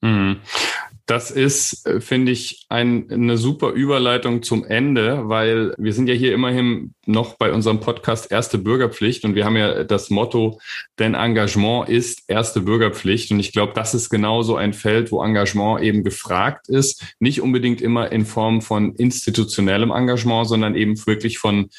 Mhm. 0.00 0.40
Das 1.06 1.30
ist, 1.30 1.86
äh, 1.86 2.00
finde 2.00 2.32
ich, 2.32 2.66
ein, 2.68 3.10
eine 3.10 3.38
super 3.38 3.70
Überleitung 3.70 4.42
zum 4.42 4.64
Ende, 4.64 5.28
weil 5.28 5.72
wir 5.78 5.92
sind 5.92 6.08
ja 6.08 6.14
hier 6.14 6.34
immerhin 6.34 6.94
noch 7.06 7.36
bei 7.36 7.52
unserem 7.52 7.78
Podcast 7.78 8.32
Erste 8.32 8.58
Bürgerpflicht 8.58 9.24
und 9.24 9.36
wir 9.36 9.44
haben 9.44 9.56
ja 9.56 9.84
das 9.84 10.10
Motto, 10.10 10.60
denn 10.98 11.14
Engagement 11.14 11.88
ist 11.88 12.24
erste 12.26 12.60
Bürgerpflicht. 12.60 13.30
Und 13.30 13.38
ich 13.38 13.52
glaube, 13.52 13.72
das 13.74 13.94
ist 13.94 14.10
genau 14.10 14.42
so 14.42 14.56
ein 14.56 14.72
Feld, 14.72 15.12
wo 15.12 15.22
Engagement 15.22 15.82
eben 15.82 16.02
gefragt 16.02 16.68
ist. 16.68 17.14
Nicht 17.20 17.40
unbedingt 17.40 17.80
immer 17.80 18.10
in 18.10 18.26
Form 18.26 18.60
von 18.60 18.96
institutionellem 18.96 19.92
Engagement, 19.92 20.48
sondern 20.48 20.74
eben 20.74 20.96
wirklich 21.06 21.38
von 21.38 21.70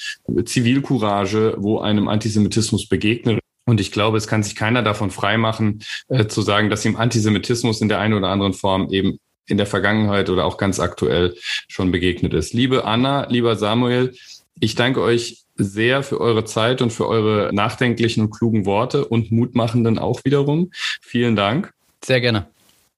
Zivilcourage, 0.46 1.56
wo 1.58 1.80
einem 1.80 2.08
Antisemitismus 2.08 2.88
begegnet. 2.88 3.40
Und 3.68 3.82
ich 3.82 3.92
glaube, 3.92 4.18
es 4.18 4.28
kann 4.28 4.44
sich 4.44 4.56
keiner 4.56 4.82
davon 4.82 5.12
freimachen, 5.12 5.84
äh, 6.08 6.26
zu 6.28 6.42
sagen, 6.42 6.70
dass 6.70 6.86
ihm 6.86 6.96
Antisemitismus 6.96 7.82
in 7.82 7.90
der 7.90 8.00
einen 8.00 8.14
oder 8.14 8.30
anderen 8.30 8.54
Form 8.54 8.90
eben 8.92 9.20
in 9.46 9.58
der 9.58 9.66
Vergangenheit 9.66 10.30
oder 10.30 10.46
auch 10.46 10.58
ganz 10.58 10.80
aktuell 10.80 11.36
schon 11.68 11.92
begegnet 11.92 12.34
ist. 12.34 12.54
Liebe 12.54 12.86
Anna, 12.86 13.28
lieber 13.28 13.58
Samuel, 13.58 14.16
ich 14.60 14.76
danke 14.76 15.02
euch 15.02 15.44
sehr 15.56 16.02
für 16.02 16.22
eure 16.22 16.46
Zeit 16.46 16.82
und 16.82 16.94
für 16.94 17.08
eure 17.08 17.54
nachdenklichen 17.54 18.24
und 18.24 18.30
klugen 18.32 18.66
Worte 18.66 19.04
und 19.06 19.32
mutmachenden 19.32 20.00
auch 20.00 20.24
wiederum. 20.24 20.72
Vielen 21.02 21.36
Dank. 21.36 21.74
Sehr 22.06 22.22
gerne. 22.22 22.48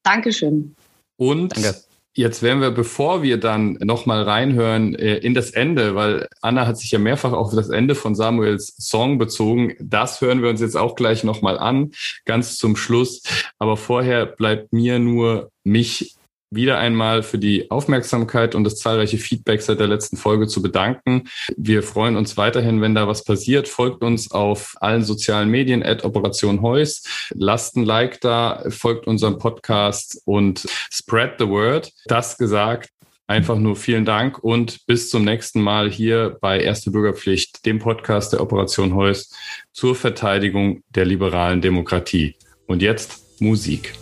Dankeschön. 0.03 0.75
Und 1.17 1.55
Danke. 1.55 1.88
Jetzt 2.13 2.41
werden 2.41 2.59
wir, 2.59 2.71
bevor 2.71 3.21
wir 3.21 3.39
dann 3.39 3.73
nochmal 3.81 4.23
reinhören 4.23 4.95
äh, 4.95 5.17
in 5.17 5.33
das 5.33 5.51
Ende, 5.51 5.95
weil 5.95 6.27
Anna 6.41 6.65
hat 6.65 6.77
sich 6.77 6.91
ja 6.91 6.99
mehrfach 6.99 7.33
auf 7.33 7.53
das 7.53 7.69
Ende 7.69 7.95
von 7.95 8.15
Samuels 8.15 8.75
Song 8.77 9.17
bezogen. 9.19 9.75
Das 9.79 10.19
hören 10.19 10.41
wir 10.41 10.49
uns 10.49 10.59
jetzt 10.59 10.75
auch 10.75 10.95
gleich 10.95 11.23
nochmal 11.23 11.59
an, 11.59 11.91
ganz 12.25 12.57
zum 12.57 12.75
Schluss. 12.75 13.21
Aber 13.59 13.77
vorher 13.77 14.25
bleibt 14.25 14.73
mir 14.73 14.99
nur, 14.99 15.51
mich 15.63 16.15
wieder 16.51 16.79
einmal 16.79 17.23
für 17.23 17.37
die 17.37 17.69
Aufmerksamkeit 17.69 18.55
und 18.55 18.63
das 18.63 18.77
zahlreiche 18.77 19.17
Feedback 19.17 19.61
seit 19.61 19.79
der 19.79 19.87
letzten 19.87 20.17
Folge 20.17 20.47
zu 20.47 20.61
bedanken. 20.61 21.29
Wir 21.55 21.83
freuen 21.83 22.17
uns 22.17 22.37
weiterhin, 22.37 22.81
wenn 22.81 22.95
da 22.95 23.07
was 23.07 23.23
passiert. 23.23 23.67
Folgt 23.67 24.03
uns 24.03 24.31
auf 24.31 24.75
allen 24.81 25.03
sozialen 25.03 25.49
Medien, 25.49 25.83
at 25.83 26.03
Operation 26.03 26.61
Heus. 26.61 27.03
Lasst 27.35 27.75
ein 27.75 27.85
Like 27.85 28.21
da, 28.21 28.63
folgt 28.69 29.07
unserem 29.07 29.37
Podcast 29.37 30.21
und 30.25 30.65
spread 30.91 31.35
the 31.37 31.47
word. 31.47 31.91
Das 32.05 32.37
gesagt, 32.37 32.89
einfach 33.27 33.57
nur 33.57 33.75
vielen 33.75 34.05
Dank 34.05 34.43
und 34.43 34.85
bis 34.87 35.09
zum 35.09 35.23
nächsten 35.23 35.61
Mal 35.61 35.89
hier 35.89 36.37
bei 36.41 36.59
Erste 36.59 36.89
Bürgerpflicht, 36.89 37.65
dem 37.65 37.77
Podcast 37.77 38.33
der 38.33 38.41
Operation 38.41 38.95
Heus 38.95 39.31
zur 39.71 39.95
Verteidigung 39.95 40.81
der 40.89 41.05
liberalen 41.05 41.61
Demokratie. 41.61 42.35
Und 42.65 42.81
jetzt 42.81 43.39
Musik. 43.39 43.93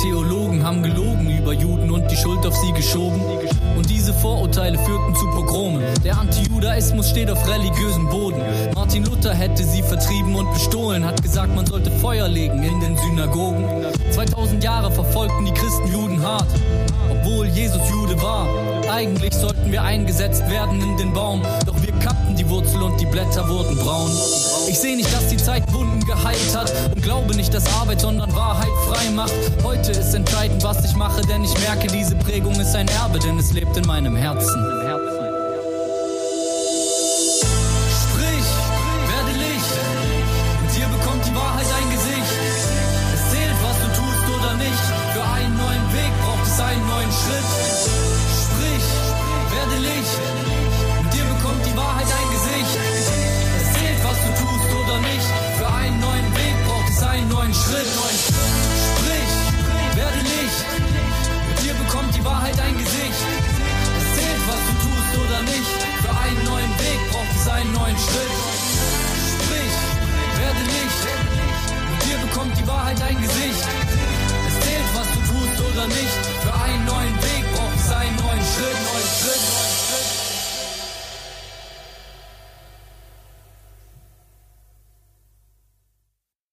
Theologen 0.00 0.64
haben 0.64 0.82
gelogen 0.82 1.28
über 1.36 1.52
Juden 1.52 1.90
und 1.90 2.10
die 2.10 2.16
Schuld 2.16 2.46
auf 2.46 2.56
sie 2.56 2.72
geschoben. 2.72 3.20
Und 3.76 3.90
diese 3.90 4.14
Vorurteile 4.14 4.78
führten 4.78 5.14
zu 5.14 5.26
Pogromen. 5.26 5.82
Der 6.02 6.18
Antijudaismus 6.18 7.10
steht 7.10 7.30
auf 7.30 7.46
religiösem 7.46 8.08
Boden. 8.08 8.40
Martin 8.74 9.04
Luther 9.04 9.34
hätte 9.34 9.62
sie 9.62 9.82
vertrieben 9.82 10.34
und 10.36 10.50
bestohlen, 10.54 11.04
hat 11.04 11.22
gesagt, 11.22 11.54
man 11.54 11.66
sollte 11.66 11.90
Feuer 11.90 12.28
legen 12.28 12.62
in 12.62 12.80
den 12.80 12.96
Synagogen. 12.96 13.66
2000 14.10 14.64
Jahre 14.64 14.90
verfolgten 14.90 15.44
die 15.44 15.52
Christen 15.52 15.92
Juden 15.92 16.22
hart, 16.22 16.48
obwohl 17.10 17.46
Jesus 17.48 17.82
Jude 17.90 18.20
war. 18.22 18.48
Eigentlich 18.90 19.34
sollten 19.34 19.70
wir 19.70 19.82
eingesetzt 19.82 20.48
werden 20.48 20.80
in 20.80 20.96
den 20.96 21.12
Baum, 21.12 21.42
doch 21.66 21.79
Wurzel 22.50 22.82
und 22.82 23.00
die 23.00 23.06
Blätter 23.06 23.48
wurden 23.48 23.76
braun. 23.76 24.10
Ich 24.68 24.78
sehe 24.78 24.96
nicht, 24.96 25.12
dass 25.14 25.28
die 25.28 25.36
Zeit 25.36 25.72
Wunden 25.72 26.04
geheilt 26.04 26.54
hat 26.54 26.72
und 26.94 27.02
glaube 27.02 27.34
nicht, 27.36 27.54
dass 27.54 27.64
Arbeit, 27.80 28.00
sondern 28.00 28.34
Wahrheit 28.34 28.72
frei 28.88 29.08
macht. 29.10 29.32
Heute 29.62 29.92
ist 29.92 30.14
entscheidend, 30.14 30.62
was 30.64 30.84
ich 30.84 30.96
mache, 30.96 31.22
denn 31.22 31.44
ich 31.44 31.56
merke, 31.60 31.86
diese 31.86 32.16
Prägung 32.16 32.58
ist 32.58 32.74
ein 32.74 32.88
Erbe, 32.88 33.20
denn 33.20 33.38
es 33.38 33.52
lebt 33.52 33.76
in 33.76 33.86
meinem 33.86 34.16
Herzen. 34.16 34.79
dein 72.98 73.20
Gesicht. 73.20 73.68
Es 74.48 74.60
zählt, 74.60 74.94
was 74.94 75.06
du 75.12 75.20
tust 75.32 75.72
oder 75.72 75.86
nicht. 75.86 76.29